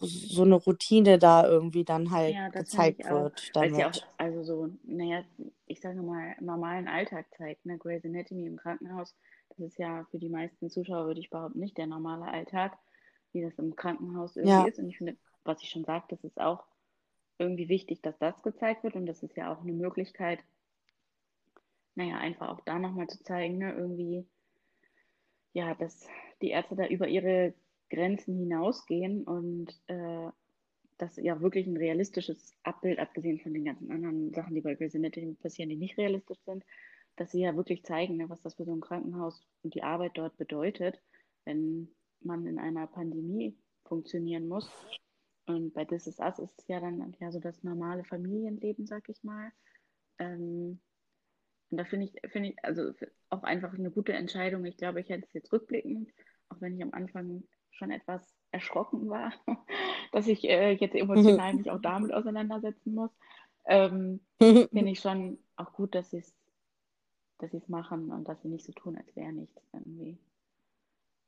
[0.00, 3.50] so eine Routine da irgendwie dann halt ja, gezeigt wird.
[3.54, 3.78] Damit.
[3.78, 5.22] Ja auch, also so, naja,
[5.66, 7.78] ich sage mal, normalen Alltag zeigt, ne?
[7.78, 9.14] Grey's Anatomy im Krankenhaus,
[9.50, 12.76] das ist ja für die meisten Zuschauer, würde ich behaupten, nicht der normale Alltag,
[13.32, 14.66] wie das im Krankenhaus irgendwie ja.
[14.66, 14.78] ist.
[14.78, 16.64] Und ich finde, was ich schon sagte, das ist auch
[17.38, 18.94] irgendwie wichtig, dass das gezeigt wird.
[18.94, 20.40] Und das ist ja auch eine Möglichkeit,
[21.94, 24.26] naja, einfach auch da nochmal zu zeigen, ne, irgendwie,
[25.52, 26.06] ja, dass
[26.42, 27.54] die Ärzte da über ihre
[27.90, 30.28] Grenzen hinausgehen und äh,
[30.98, 34.96] das ja wirklich ein realistisches Abbild, abgesehen von den ganzen anderen Sachen, die bei Grey's
[35.38, 36.64] passieren, die nicht realistisch sind,
[37.16, 40.12] dass sie ja wirklich zeigen, ne, was das für so ein Krankenhaus und die Arbeit
[40.14, 41.00] dort bedeutet,
[41.44, 41.88] wenn
[42.20, 44.70] man in einer Pandemie funktionieren muss
[45.46, 49.08] und bei This Is Us ist es ja dann ja so das normale Familienleben, sag
[49.08, 49.50] ich mal.
[50.18, 50.80] Ähm,
[51.70, 52.92] und da finde ich, finde ich, also
[53.30, 54.64] auch einfach eine gute Entscheidung.
[54.64, 56.10] Ich glaube, ich hätte es jetzt rückblickend,
[56.48, 59.32] auch wenn ich am Anfang schon etwas erschrocken war,
[60.12, 63.10] dass ich äh, jetzt emotional mich auch damit auseinandersetzen muss,
[63.66, 66.34] ähm, finde ich schon auch gut, dass sie es
[67.38, 70.18] dass es machen und dass sie nicht so tun, als wäre nichts irgendwie.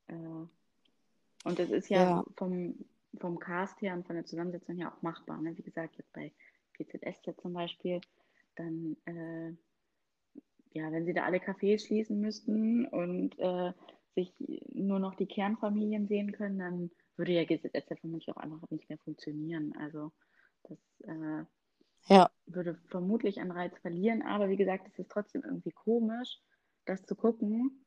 [0.06, 0.14] Äh,
[1.44, 2.74] und es ist ja, ja, vom
[3.20, 5.40] vom Cast her und von der Zusammensetzung her auch machbar.
[5.40, 5.56] Ne?
[5.56, 6.32] Wie gesagt, jetzt bei
[6.74, 8.00] GZS jetzt zum Beispiel,
[8.56, 9.50] dann, äh,
[10.72, 13.72] ja, wenn sie da alle Cafés schließen müssten und äh,
[14.14, 14.32] sich
[14.72, 18.88] nur noch die Kernfamilien sehen können, dann würde ja GZS ja vermutlich auch einfach nicht
[18.88, 19.74] mehr funktionieren.
[19.78, 20.12] Also
[20.64, 21.44] das äh,
[22.08, 22.30] ja.
[22.46, 26.40] würde vermutlich an Reiz verlieren, aber wie gesagt, es ist trotzdem irgendwie komisch,
[26.84, 27.84] das zu gucken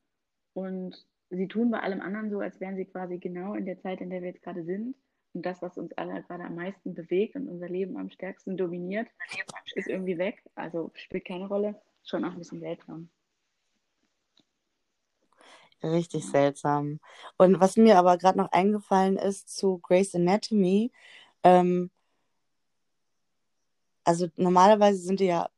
[0.54, 4.02] und sie tun bei allem anderen so, als wären sie quasi genau in der Zeit,
[4.02, 4.96] in der wir jetzt gerade sind.
[5.34, 9.08] Und das, was uns alle gerade am meisten bewegt und unser Leben am stärksten dominiert,
[9.76, 10.44] ist irgendwie weg.
[10.56, 11.82] Also spielt keine Rolle.
[12.04, 13.10] Schon auch ein bisschen seltsam.
[15.84, 17.00] Richtig seltsam.
[17.38, 20.92] Und was mir aber gerade noch eingefallen ist zu Grey's Anatomy,
[21.44, 21.90] ähm,
[24.04, 25.50] also normalerweise sind die ja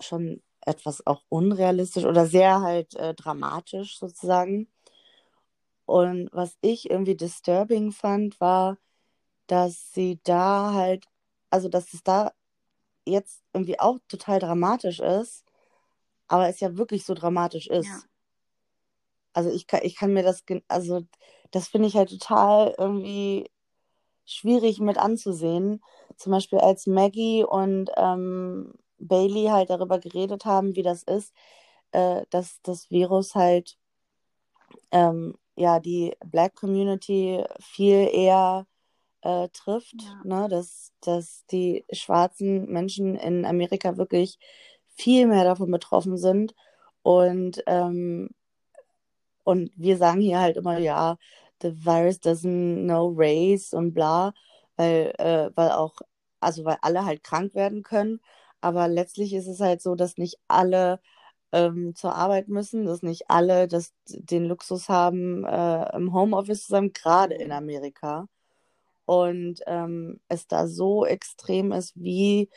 [0.00, 4.68] schon etwas auch unrealistisch oder sehr halt äh, dramatisch sozusagen.
[5.86, 8.78] Und was ich irgendwie disturbing fand, war,
[9.50, 11.06] dass sie da halt,
[11.50, 12.32] also dass es da
[13.04, 15.44] jetzt irgendwie auch total dramatisch ist,
[16.28, 17.88] aber es ja wirklich so dramatisch ist.
[17.88, 18.00] Ja.
[19.32, 21.02] Also ich kann, ich kann mir das, also
[21.50, 23.50] das finde ich halt total irgendwie
[24.24, 25.82] schwierig mit anzusehen.
[26.16, 31.34] Zum Beispiel als Maggie und ähm, Bailey halt darüber geredet haben, wie das ist,
[31.90, 33.76] äh, dass das Virus halt
[34.92, 38.66] ähm, ja die Black Community viel eher
[39.22, 40.22] äh, trifft, Ja.
[40.24, 40.48] ne?
[40.48, 44.38] dass, dass die schwarzen Menschen in Amerika wirklich
[44.96, 46.54] viel mehr davon betroffen sind.
[47.02, 48.30] Und, ähm,
[49.44, 51.16] und wir sagen hier halt immer, ja,
[51.62, 54.32] the virus doesn't know race und bla,
[54.76, 55.94] weil, äh, weil auch,
[56.40, 58.20] also weil alle halt krank werden können.
[58.60, 61.00] Aber letztlich ist es halt so, dass nicht alle
[61.52, 66.72] ähm, zur Arbeit müssen, dass nicht alle das, den Luxus haben, äh, im Homeoffice zu
[66.72, 68.28] sein, gerade in Amerika.
[69.10, 72.48] Und ähm, es da so extrem ist, wie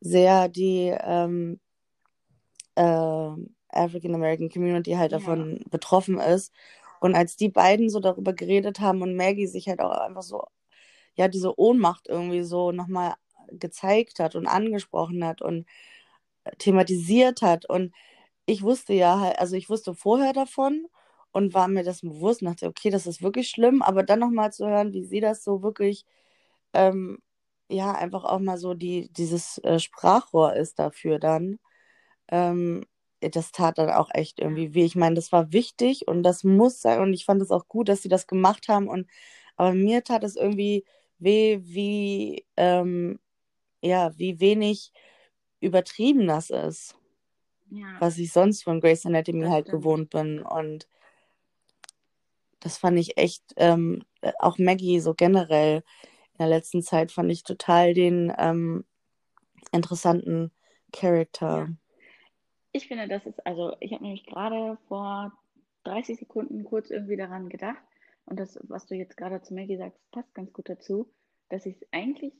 [0.00, 1.60] sehr die ähm,
[2.76, 3.30] äh,
[3.68, 5.18] African American Community halt Ja.
[5.18, 6.54] davon betroffen ist.
[7.00, 10.44] Und als die beiden so darüber geredet haben und Maggie sich halt auch einfach so,
[11.14, 13.12] ja, diese Ohnmacht irgendwie so nochmal
[13.50, 15.66] gezeigt hat und angesprochen hat und
[16.56, 17.66] thematisiert hat.
[17.68, 17.92] Und
[18.46, 20.86] ich wusste ja halt, also ich wusste vorher davon
[21.32, 24.52] und war mir das bewusst und dachte, okay, das ist wirklich schlimm, aber dann nochmal
[24.52, 26.04] zu hören, wie sie das so wirklich,
[26.74, 27.18] ähm,
[27.70, 31.58] ja, einfach auch mal so die, dieses äh, Sprachrohr ist dafür dann.
[32.28, 32.84] Ähm,
[33.20, 34.84] das tat dann auch echt irgendwie weh.
[34.84, 37.88] Ich meine, das war wichtig und das muss sein und ich fand es auch gut,
[37.88, 39.08] dass sie das gemacht haben und
[39.56, 40.84] aber mir tat es irgendwie
[41.18, 43.18] weh, wie ähm,
[43.82, 44.92] ja, wie wenig
[45.60, 46.96] übertrieben das ist,
[47.70, 47.86] Ja.
[48.00, 49.82] was ich sonst von Grey's Anatomy Das halt stimmt.
[49.82, 50.86] gewohnt bin und
[52.60, 54.02] das fand ich echt, ähm,
[54.38, 55.82] auch Maggie so generell
[56.32, 58.84] in der letzten Zeit fand ich total den ähm,
[59.72, 60.52] interessanten
[60.92, 61.68] Charakter.
[61.68, 61.68] Ja.
[62.72, 65.32] Ich finde, das ist, also ich habe nämlich gerade vor
[65.84, 67.82] 30 Sekunden kurz irgendwie daran gedacht
[68.26, 71.10] und das, was du jetzt gerade zu Maggie sagst, passt ganz gut dazu,
[71.48, 72.34] dass ich es eigentlich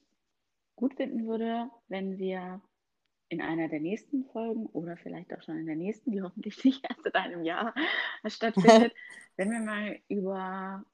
[0.77, 2.61] gut finden würde, wenn wir
[3.31, 6.85] in einer der nächsten Folgen oder vielleicht auch schon in der nächsten, die hoffentlich nicht
[6.89, 7.75] erst in einem Jahr
[8.27, 8.95] stattfindet,
[9.37, 10.85] wenn wir mal über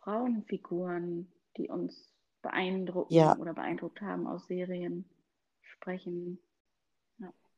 [0.00, 3.36] Frauenfiguren, die uns beeindrucken Ja.
[3.38, 5.04] oder beeindruckt haben aus Serien,
[5.62, 6.38] sprechen.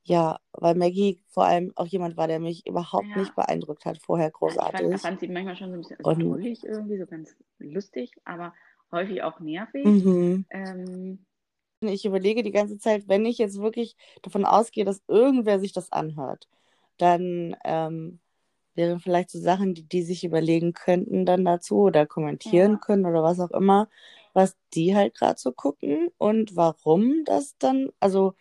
[0.05, 3.19] Ja, weil Maggie vor allem auch jemand war, der mich überhaupt Ja.
[3.19, 5.01] nicht beeindruckt hat, vorher Ja, ich fand, großartig.
[5.03, 8.55] fand sie manchmal schon so ein bisschen also Und- irgendwie, so ganz lustig, aber
[8.91, 9.85] häufig auch nervig.
[9.85, 10.47] Mhm.
[10.49, 11.27] Ähm,
[11.81, 15.93] Ich überlege die ganze Zeit, wenn ich jetzt wirklich davon ausgehe, dass irgendwer sich das
[15.93, 16.49] anhört,
[16.99, 18.21] dann ähm,
[18.75, 22.79] wären vielleicht so Sachen, die die sich überlegen könnten dann dazu oder kommentieren Ja.
[22.79, 23.89] können oder was auch immer,
[24.35, 28.35] was die halt gerade so gucken und warum das dann, also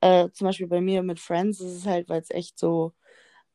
[0.00, 2.92] äh, zum Beispiel bei mir mit Friends ist es halt, weil es echt so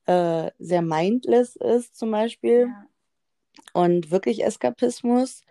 [0.05, 2.67] äh, sehr mindless ist zum Beispiel.
[2.67, 2.87] Ja,
[3.73, 5.43] und wirklich Eskapismus,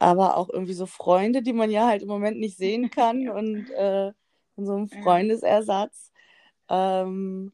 [0.00, 3.70] aber auch irgendwie so Freunde, die man ja halt im Moment nicht sehen kann und
[3.72, 4.12] äh,
[4.58, 5.02] so ein Ja.
[5.02, 6.12] Freundesersatz.
[6.70, 7.52] Ähm,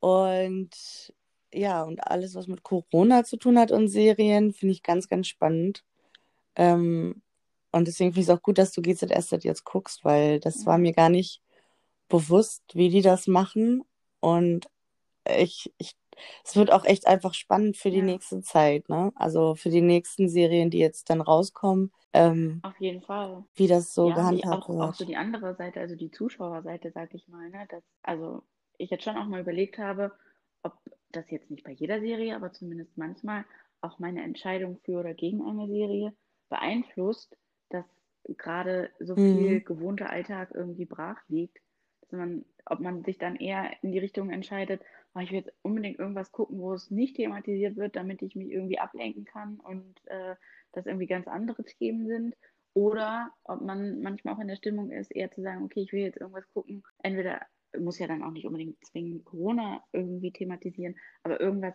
[0.00, 1.14] und
[1.54, 5.28] ja, und alles, was mit Corona zu tun hat und Serien, finde ich ganz, ganz
[5.28, 5.84] spannend.
[6.56, 7.22] Ähm,
[7.72, 10.76] und deswegen finde ich es auch gut, dass du GZSZ jetzt guckst, weil das war
[10.76, 10.78] Ja.
[10.78, 11.42] mir gar nicht
[12.08, 13.84] bewusst, wie die das machen.
[14.20, 14.68] Und
[15.28, 15.96] ich, ich,
[16.44, 18.02] es wird auch echt einfach spannend für die Ja.
[18.02, 19.12] nächste Zeit, ne?
[19.16, 23.44] Also für die nächsten Serien, die jetzt dann rauskommen, ähm, auf jeden Fall.
[23.56, 24.96] wie das so Ja, gehandhabt auch, auch wird.
[24.96, 28.44] so die andere Seite, also die Zuschauerseite, sag ich mal, ne, dass, also
[28.78, 30.12] ich jetzt schon auch mal überlegt habe,
[30.62, 30.74] ob
[31.10, 33.44] das jetzt nicht bei jeder Serie, aber zumindest manchmal
[33.82, 36.14] auch meine Entscheidung für oder gegen eine Serie
[36.50, 37.36] beeinflusst,
[37.70, 37.86] dass
[38.24, 39.62] gerade so viel Mhm.
[39.62, 41.58] gewohnter Alltag irgendwie brach liegt,
[42.02, 44.82] dass man, ob man sich dann eher in die Richtung entscheidet,
[45.16, 48.50] oh, ich will jetzt unbedingt irgendwas gucken, wo es nicht thematisiert wird, damit ich mich
[48.50, 50.36] irgendwie ablenken kann und äh,
[50.72, 52.36] das irgendwie ganz andere Themen sind.
[52.74, 56.02] Oder ob man manchmal auch in der Stimmung ist, eher zu sagen, okay, ich will
[56.02, 56.84] jetzt irgendwas gucken.
[57.02, 57.40] Entweder
[57.78, 61.74] muss ja dann auch nicht unbedingt zwingend Corona irgendwie thematisieren, aber irgendwas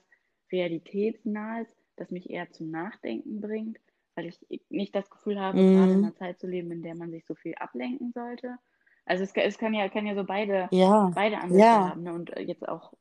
[0.51, 3.79] realitätsnahes, das mich eher zum Nachdenken bringt,
[4.15, 4.39] weil ich
[4.69, 7.35] nicht das Gefühl habe, gerade in einer Zeit zu leben, in der man sich so
[7.35, 8.57] viel ablenken sollte.
[9.05, 12.03] Also es, kann- es kann ja, kann ja so beide, Ja, beide Ansätze ja, haben.
[12.03, 12.13] Ne?
[12.13, 12.93] Und äh, jetzt auch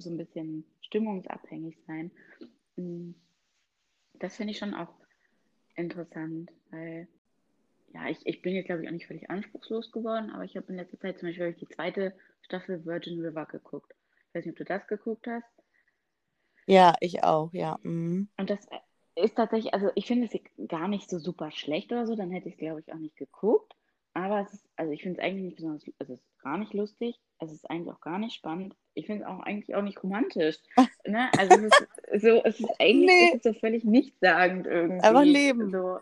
[0.00, 2.10] so ein bisschen stimmungsabhängig sein.
[2.76, 3.12] Mm,
[4.14, 4.94] das finde ich schon auch
[5.74, 7.08] interessant, weil
[7.94, 10.66] ja, ich, ich bin jetzt, glaube ich, auch nicht völlig anspruchslos geworden, aber ich habe
[10.68, 13.94] in letzter Zeit zum Beispiel die zweite Staffel Virgin River geguckt.
[14.28, 15.46] Ich weiß nicht, ob du das geguckt hast.
[16.66, 17.78] Ja, ich auch, ja.
[17.82, 18.28] Mhm.
[18.36, 18.66] Und das
[19.14, 22.48] ist tatsächlich, also ich finde es gar nicht so super schlecht oder so, dann hätte
[22.48, 23.74] ich es, glaube ich, auch nicht geguckt.
[24.12, 26.74] Aber es ist, also ich finde es eigentlich nicht besonders, also es ist gar nicht
[26.74, 28.74] lustig, es ist eigentlich auch gar nicht spannend.
[28.96, 30.56] Ich finde es auch eigentlich auch nicht romantisch.
[31.06, 31.30] ne?
[31.38, 31.72] Also es
[32.12, 33.28] ist so, es ist eigentlich nee.
[33.34, 35.02] ist es so völlig nichtssagend irgendwie.
[35.02, 35.70] Einfach Leben.
[35.70, 35.98] So,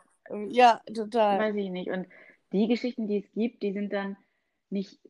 [0.49, 1.38] ja, total.
[1.40, 1.90] Weiß ich nicht.
[1.90, 2.07] Und
[2.53, 4.16] die Geschichten, die es gibt, die sind dann
[4.70, 5.01] nicht,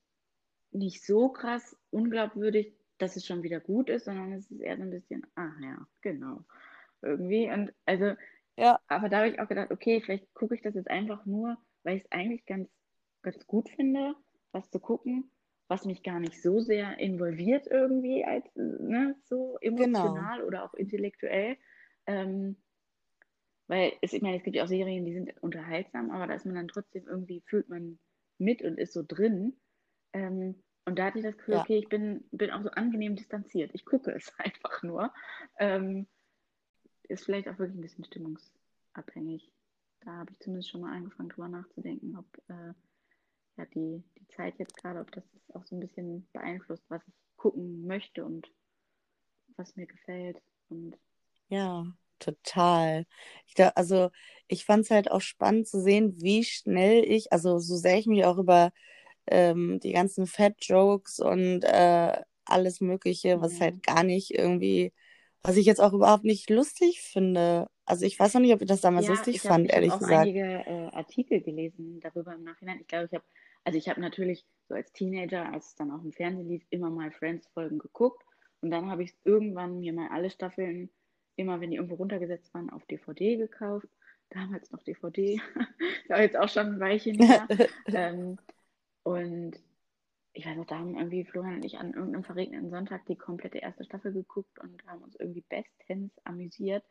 [0.73, 4.83] nicht so krass unglaubwürdig, dass es schon wieder gut ist, sondern es ist eher so
[4.83, 6.43] ein bisschen, ach ja, genau.
[7.03, 7.51] Irgendwie.
[7.51, 8.15] Und also,
[8.57, 8.81] ja.
[8.89, 11.99] aber da habe ich auch gedacht, okay, vielleicht gucke ich das jetzt einfach nur, weil
[11.99, 12.71] ich es eigentlich ganz,
[13.21, 14.15] ganz gut finde,
[14.53, 15.31] was zu gucken,
[15.69, 20.47] was mich gar nicht so sehr involviert irgendwie als ne, so emotional genau.
[20.47, 21.57] oder auch intellektuell.
[22.07, 22.57] Ähm,
[23.67, 26.45] weil es, ich meine, es gibt ja auch Serien, die sind unterhaltsam, aber da ist
[26.45, 27.99] man dann trotzdem irgendwie, fühlt man
[28.39, 29.57] mit und ist so drin.
[30.13, 31.61] Ähm, und da hatte ich das Gefühl, ja.
[31.63, 33.71] okay, ich bin, bin auch so angenehm distanziert.
[33.73, 35.13] Ich gucke es einfach nur.
[35.59, 36.07] Ähm,
[37.09, 39.51] ist vielleicht auch wirklich ein bisschen stimmungsabhängig.
[40.01, 42.75] Da habe ich zumindest schon mal angefangen, drüber nachzudenken, ob äh,
[43.57, 45.25] ja, die, die Zeit jetzt gerade, ob das
[45.55, 48.51] auch so ein bisschen beeinflusst, was ich gucken möchte und
[49.57, 50.39] was mir gefällt.
[50.69, 50.97] Und
[51.49, 51.87] ja,
[52.19, 53.07] total.
[53.47, 54.11] Ich da, also
[54.49, 58.07] ich fand es halt auch spannend zu sehen, wie schnell ich, also so sehr ich
[58.07, 58.73] mich auch über
[59.27, 64.93] ähm, die ganzen Fat-Jokes und äh, alles Mögliche, was halt gar nicht irgendwie,
[65.43, 67.69] was ich jetzt auch überhaupt nicht lustig finde.
[67.87, 69.93] Also ich weiß noch nicht, ob ich das damals ja, lustig ich fand, hab, ehrlich
[69.93, 70.27] ich gesagt.
[70.27, 72.81] Ich habe einige äh, Artikel gelesen darüber im Nachhinein.
[72.81, 73.25] Ich glaube, ich habe,
[73.65, 76.91] also ich habe natürlich so als Teenager, als es dann auch im Fernsehen lief, immer
[76.91, 78.25] mal Friends-Folgen geguckt.
[78.61, 80.89] Und dann habe ich irgendwann mir mal alle Staffeln,
[81.37, 83.89] immer wenn die irgendwo runtergesetzt waren, auf DVD gekauft.
[84.31, 85.41] Damals noch DVD.
[86.09, 87.47] da jetzt auch schon ein Weilchen her.
[87.89, 88.39] ähm,
[89.03, 89.59] und
[90.33, 93.59] ich weiß noch, da haben irgendwie Florian und ich an irgendeinem verregneten Sonntag die komplette
[93.59, 96.85] erste Staffel geguckt und haben uns irgendwie bestens amüsiert.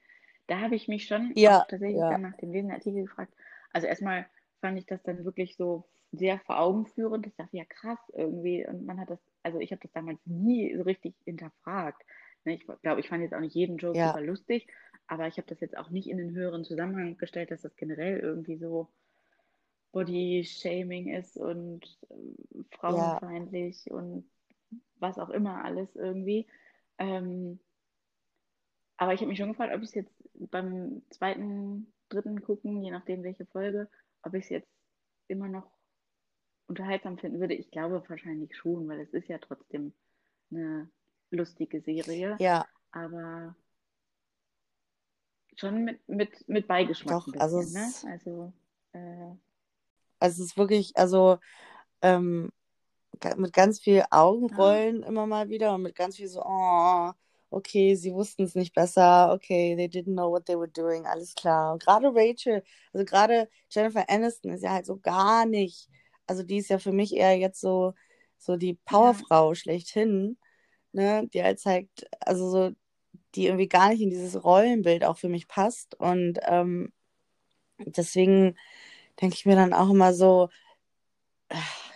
[0.48, 2.10] Da habe ich mich schon ja, tatsächlich ja.
[2.10, 3.34] dann nach dem Lesen der Artikel gefragt.
[3.72, 4.26] Also erstmal
[4.60, 7.26] fand ich das dann wirklich so sehr vor Augen führend.
[7.28, 8.66] Ich dachte, ja krass irgendwie.
[8.68, 12.04] Und man hat das, also ich habe das damals nie so richtig hinterfragt.
[12.46, 14.08] Ne, ich glaube, ich fand jetzt auch nicht jeden Joke ja.
[14.08, 14.68] super lustig,
[15.08, 18.20] aber ich habe das jetzt auch nicht in den höheren Zusammenhang gestellt, dass das generell
[18.20, 18.90] irgendwie so
[19.94, 23.96] Body-Shaming ist und äh, frauenfeindlich ja.
[23.96, 24.30] und
[25.00, 26.48] was auch immer alles irgendwie.
[26.98, 27.60] Ähm,
[28.98, 32.92] aber ich habe mich schon gefragt, ob ich es jetzt beim zweiten, dritten gucken, je
[32.92, 33.90] nachdem welche Folge,
[34.22, 34.70] ob ich es jetzt
[35.28, 35.70] immer noch
[36.68, 37.54] unterhaltsam finden würde.
[37.54, 39.94] Ich glaube wahrscheinlich schon, weil es ist ja trotzdem
[40.52, 40.90] eine
[41.32, 42.38] lustige Serie.
[42.40, 42.66] Ja.
[42.92, 43.56] Aber
[45.56, 47.14] schon mit, mit, mit Beigeschmack.
[47.14, 47.94] Doch, bisschen, also, ne?
[48.12, 48.54] also
[48.94, 49.36] äh,
[50.20, 51.38] also es ist wirklich, also
[52.02, 52.50] ähm,
[53.36, 55.08] mit ganz viel Augenrollen ja.
[55.08, 57.12] immer mal wieder und mit ganz viel so, oh,
[57.54, 61.36] okay, sie wussten es nicht besser, okay, they didn't know what they were doing, alles
[61.36, 61.74] klar.
[61.74, 65.90] Und gerade Rachel, also gerade Jennifer Aniston ist ja halt so gar nicht,
[66.28, 67.94] also die ist ja für mich eher jetzt so,
[68.38, 69.56] so die Powerfrau ja.
[69.56, 70.38] schlechthin,
[70.94, 72.72] ne, die halt zeigt, also so,
[73.36, 76.92] die irgendwie gar nicht in dieses Rollenbild auch für mich passt und ähm,
[77.80, 78.58] deswegen
[79.22, 80.50] denke ich mir dann auch immer so,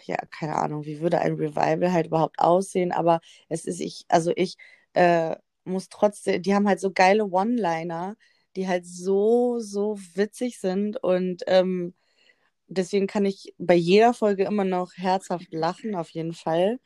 [0.05, 4.31] ja, keine Ahnung, wie würde ein Revival halt überhaupt aussehen, aber es ist ich, also
[4.35, 4.57] ich
[4.93, 5.35] äh,
[5.67, 8.15] muss trotzdem, die haben halt so geile One-Liner,
[8.55, 11.93] die halt so, so witzig sind und ähm,
[12.67, 16.79] deswegen kann ich bei jeder Folge immer noch herzhaft lachen, auf jeden Fall.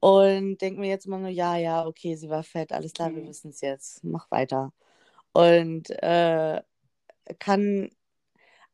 [0.00, 3.16] Und denke mir jetzt immer nur, ja, ja, okay, sie war fett, alles klar, mhm.
[3.16, 4.72] wir wissen es jetzt, mach weiter.
[5.32, 6.62] Und äh,
[7.38, 7.90] kann,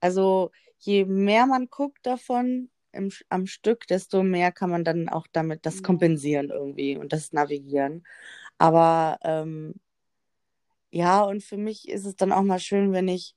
[0.00, 5.26] also je mehr man guckt davon im, am Stück, desto mehr kann man dann auch
[5.32, 8.06] damit das kompensieren irgendwie und das navigieren.
[8.64, 9.74] Aber ähm,
[10.90, 13.36] ja, und für mich ist es dann auch mal schön, wenn ich,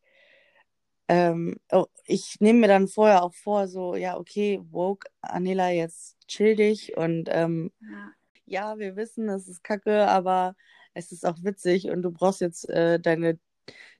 [1.09, 6.15] ähm, oh, ich nehme mir dann vorher auch vor, so, ja, okay, woke, Anela, jetzt
[6.29, 8.71] chill dich und ähm, ja.
[8.71, 8.79] ja.
[8.79, 10.55] wir wissen, es ist kacke, aber
[10.93, 13.37] es ist auch witzig und du brauchst jetzt äh, deine,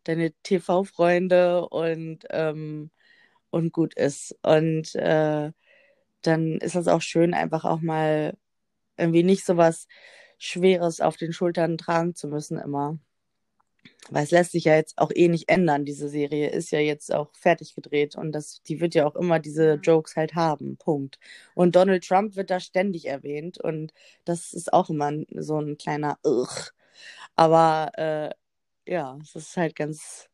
[0.05, 2.89] deine TV-Freunde und ähm,
[3.49, 4.33] und gut ist.
[4.43, 5.51] Und äh,
[6.21, 8.37] dann ist das auch schön, einfach auch mal
[8.97, 9.87] irgendwie nicht so was
[10.37, 12.99] Schweres auf den Schultern tragen zu müssen immer.
[14.09, 15.85] weil es lässt sich ja jetzt auch eh nicht ändern.
[15.85, 19.39] Diese Serie ist ja jetzt auch fertig gedreht und das, die wird ja auch immer
[19.39, 20.77] diese Jokes halt haben.
[20.77, 21.19] Punkt.
[21.55, 23.93] Und Donald Trump wird da ständig erwähnt und
[24.25, 26.71] das ist auch immer so ein kleiner Ugh.
[27.35, 28.31] Aber äh,
[28.91, 30.29] ja, es ist halt ganz,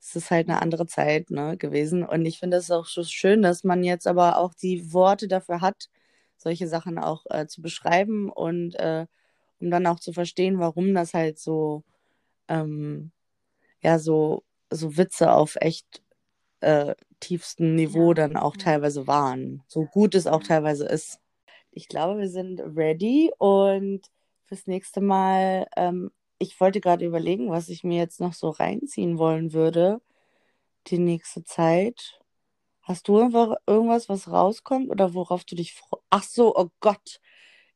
[0.00, 2.04] es ist halt eine andere Zeit ne, gewesen.
[2.06, 5.60] Und ich finde es auch so schön, dass man jetzt aber auch die Worte dafür
[5.60, 5.88] hat,
[6.36, 9.06] solche Sachen auch äh, zu beschreiben und äh,
[9.60, 11.84] um dann auch zu verstehen, warum das halt so,
[12.48, 13.12] ähm,
[13.82, 16.02] ja, so, so Witze auf echt
[16.60, 19.62] äh, tiefstem Niveau dann auch teilweise waren.
[19.68, 21.20] So gut es auch teilweise ist.
[21.72, 24.02] Ich glaube, wir sind ready und
[24.46, 29.18] fürs nächste Mal, ähm, ich wollte gerade überlegen, was ich mir jetzt noch so reinziehen
[29.18, 30.00] wollen würde,
[30.88, 32.20] die nächste Zeit.
[32.82, 36.02] Hast du irgendwas, was rauskommt oder worauf du dich freust?
[36.10, 37.20] Ach so, oh Gott.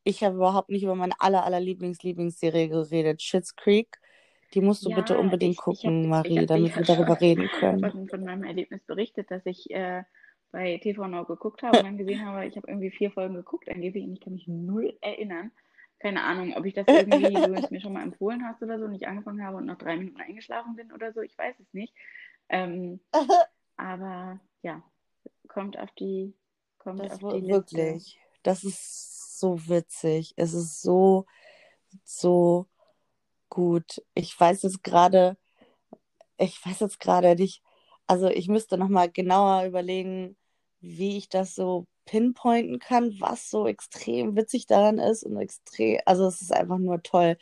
[0.05, 3.22] Ich habe überhaupt nicht über meine aller, aller Lieblings-Lieblingsserie geredet.
[3.22, 3.98] Schitt's Creek.
[4.52, 7.20] Die musst du ja, bitte unbedingt ich, gucken, ich hab, Marie, ich damit wir darüber
[7.20, 7.90] reden können.
[7.90, 10.05] Von, von meinem Erlebnis berichtet, dass ich äh,
[10.52, 13.68] bei TV Now geguckt habe und dann gesehen habe, ich habe irgendwie vier Folgen geguckt
[13.68, 15.50] angeblich und ich kann mich null erinnern.
[15.98, 18.86] Keine Ahnung, ob ich das irgendwie, du es mir schon mal empfohlen hast oder so,
[18.86, 21.94] nicht angefangen habe und nach drei Minuten eingeschlafen bin oder so, ich weiß es nicht.
[22.50, 23.00] Ähm,
[23.76, 24.82] aber ja,
[25.48, 26.34] kommt auf die,
[26.78, 27.76] kommt das auf die Liste.
[27.76, 30.35] Wirklich, das ist so witzig.
[30.37, 31.26] Es ist so,
[32.05, 32.66] so
[33.49, 34.03] gut.
[34.14, 35.37] Ich weiß jetzt gerade,
[36.39, 37.62] ich weiß jetzt gerade nicht,
[38.07, 40.37] also ich müsste nochmal genauer überlegen,
[40.80, 46.26] wie ich das so pinpointen kann, was so extrem witzig daran ist und extrem, also
[46.26, 47.39] es ist einfach nur toll.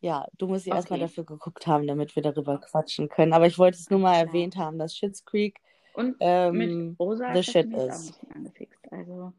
[0.00, 0.78] Ja, du musst ja okay.
[0.78, 3.32] erstmal dafür geguckt haben, damit wir darüber quatschen können.
[3.32, 4.26] Aber ich wollte es nur mal ja.
[4.26, 5.58] erwähnt haben, dass Shits Creek
[5.94, 8.12] und ähm, mit Rosa the shit is.
[8.34, 8.80] angefixt.
[8.92, 9.32] Also,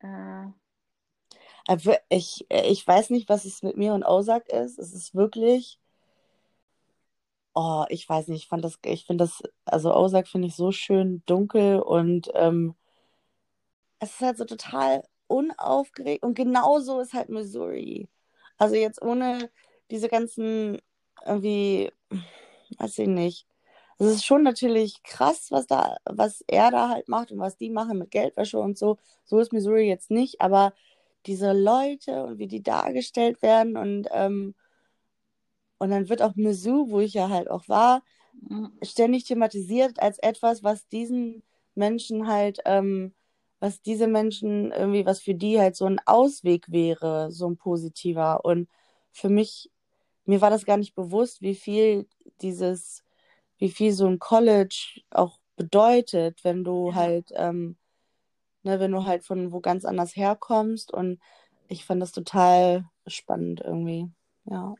[0.00, 0.46] äh...
[2.08, 4.78] ich, ich weiß nicht, was es mit mir und Ozark ist.
[4.78, 5.78] Es ist wirklich.
[7.54, 11.22] Oh, ich weiß nicht, ich das, ich finde das, also Ozark finde ich so schön
[11.26, 12.74] dunkel und ähm,
[13.98, 18.08] es ist halt so total unaufgeregt und genauso ist halt Missouri.
[18.58, 19.50] Also jetzt ohne
[19.90, 20.78] diese ganzen
[21.26, 21.92] irgendwie,
[22.78, 23.46] weiß ich nicht,
[23.98, 27.70] es ist schon natürlich krass, was da, was er da halt macht und was die
[27.70, 28.96] machen mit Geldwäsche und so.
[29.24, 30.72] So ist Missouri jetzt nicht, aber
[31.26, 34.54] diese Leute und wie die dargestellt werden und ähm,
[35.78, 38.02] und dann wird auch Mizzou, wo ich ja halt auch war,
[38.32, 38.72] mhm.
[38.82, 41.42] ständig thematisiert als etwas, was diesen
[41.74, 43.14] Menschen halt, ähm,
[43.60, 48.44] was diese Menschen irgendwie, was für die halt so ein Ausweg wäre, so ein positiver.
[48.44, 48.68] Und
[49.12, 49.70] für mich,
[50.26, 52.06] mir war das gar nicht bewusst, wie viel
[52.42, 53.02] dieses
[53.60, 57.76] wie viel so ein College auch bedeutet, wenn du halt, ähm,
[58.62, 60.92] ne, wenn du halt von wo ganz anders herkommst.
[60.92, 61.20] Und
[61.68, 64.08] ich fand das total spannend irgendwie.
[64.44, 64.74] Ja.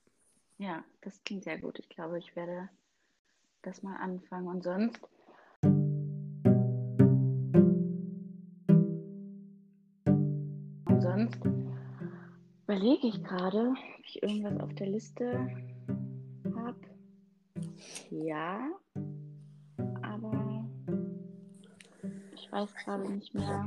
[0.58, 1.78] Ja, das klingt sehr gut.
[1.78, 2.68] Ich glaube, ich werde
[3.62, 4.48] das mal anfangen.
[4.48, 5.00] Und sonst.
[10.86, 11.40] Und sonst
[12.64, 15.48] überlege ich gerade, ob ich irgendwas auf der Liste
[18.10, 18.68] ja,
[22.50, 23.64] ich weiß gerade nicht mehr,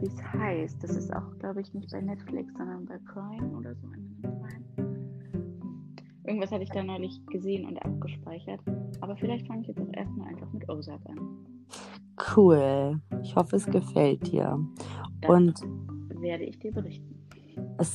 [0.00, 0.80] wie es heißt.
[0.80, 3.88] Das ist auch, glaube ich, nicht bei Netflix, sondern bei Prime oder so.
[6.24, 8.60] Irgendwas hatte ich da neulich gesehen und abgespeichert.
[9.00, 11.18] Aber vielleicht fange ich jetzt auch erstmal einfach mit Ozark an.
[12.36, 13.00] Cool.
[13.22, 14.56] Ich hoffe, es gefällt dir.
[15.22, 15.60] Das und
[16.20, 17.12] werde ich dir berichten.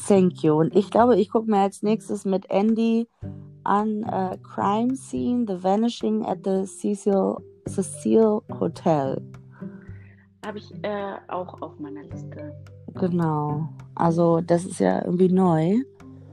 [0.07, 0.55] Thank you.
[0.55, 3.07] Und ich glaube, ich gucke mir als nächstes mit Andy
[3.63, 9.21] an uh, Crime Scene, The Vanishing at the Cecil, Cecil Hotel.
[10.51, 12.53] Habe ich äh, auch auf meiner Liste.
[12.95, 13.69] Genau.
[13.95, 15.77] Also das ist ja irgendwie neu.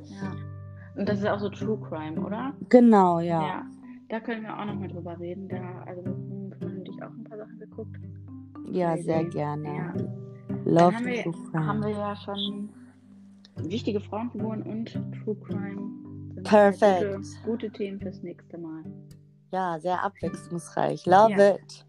[0.07, 0.33] Ja.
[0.97, 2.53] Und das ist auch so True Crime, oder?
[2.69, 3.47] Genau, ja.
[3.47, 3.67] Ja.
[4.09, 5.49] Da können wir auch noch mal drüber reden.
[5.49, 7.97] Da, also wir haben dich auch ein paar Sachen geguckt.
[8.73, 9.69] Ja, sehr gerne.
[9.69, 9.95] Ja.
[10.65, 11.67] Love haben wir, True Crime.
[11.69, 12.71] haben wir ja schon
[13.59, 14.91] wichtige Frauenfiguren und
[15.23, 17.23] True Crime Perfekt.
[17.45, 18.83] Gute, gute, Themen fürs nächste Mal.
[19.53, 21.07] Ja, sehr abwechslungsreich.
[21.07, 21.55] Love ja.
[21.55, 21.87] it.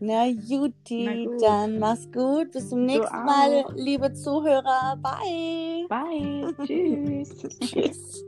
[0.00, 2.52] Na Juti, dann mach's gut.
[2.52, 4.96] Bis zum nächsten Mal, liebe Zuhörer.
[5.02, 5.86] Bye.
[5.88, 6.54] Bye.
[6.66, 7.58] Tschüss.
[7.60, 8.24] Tschüss.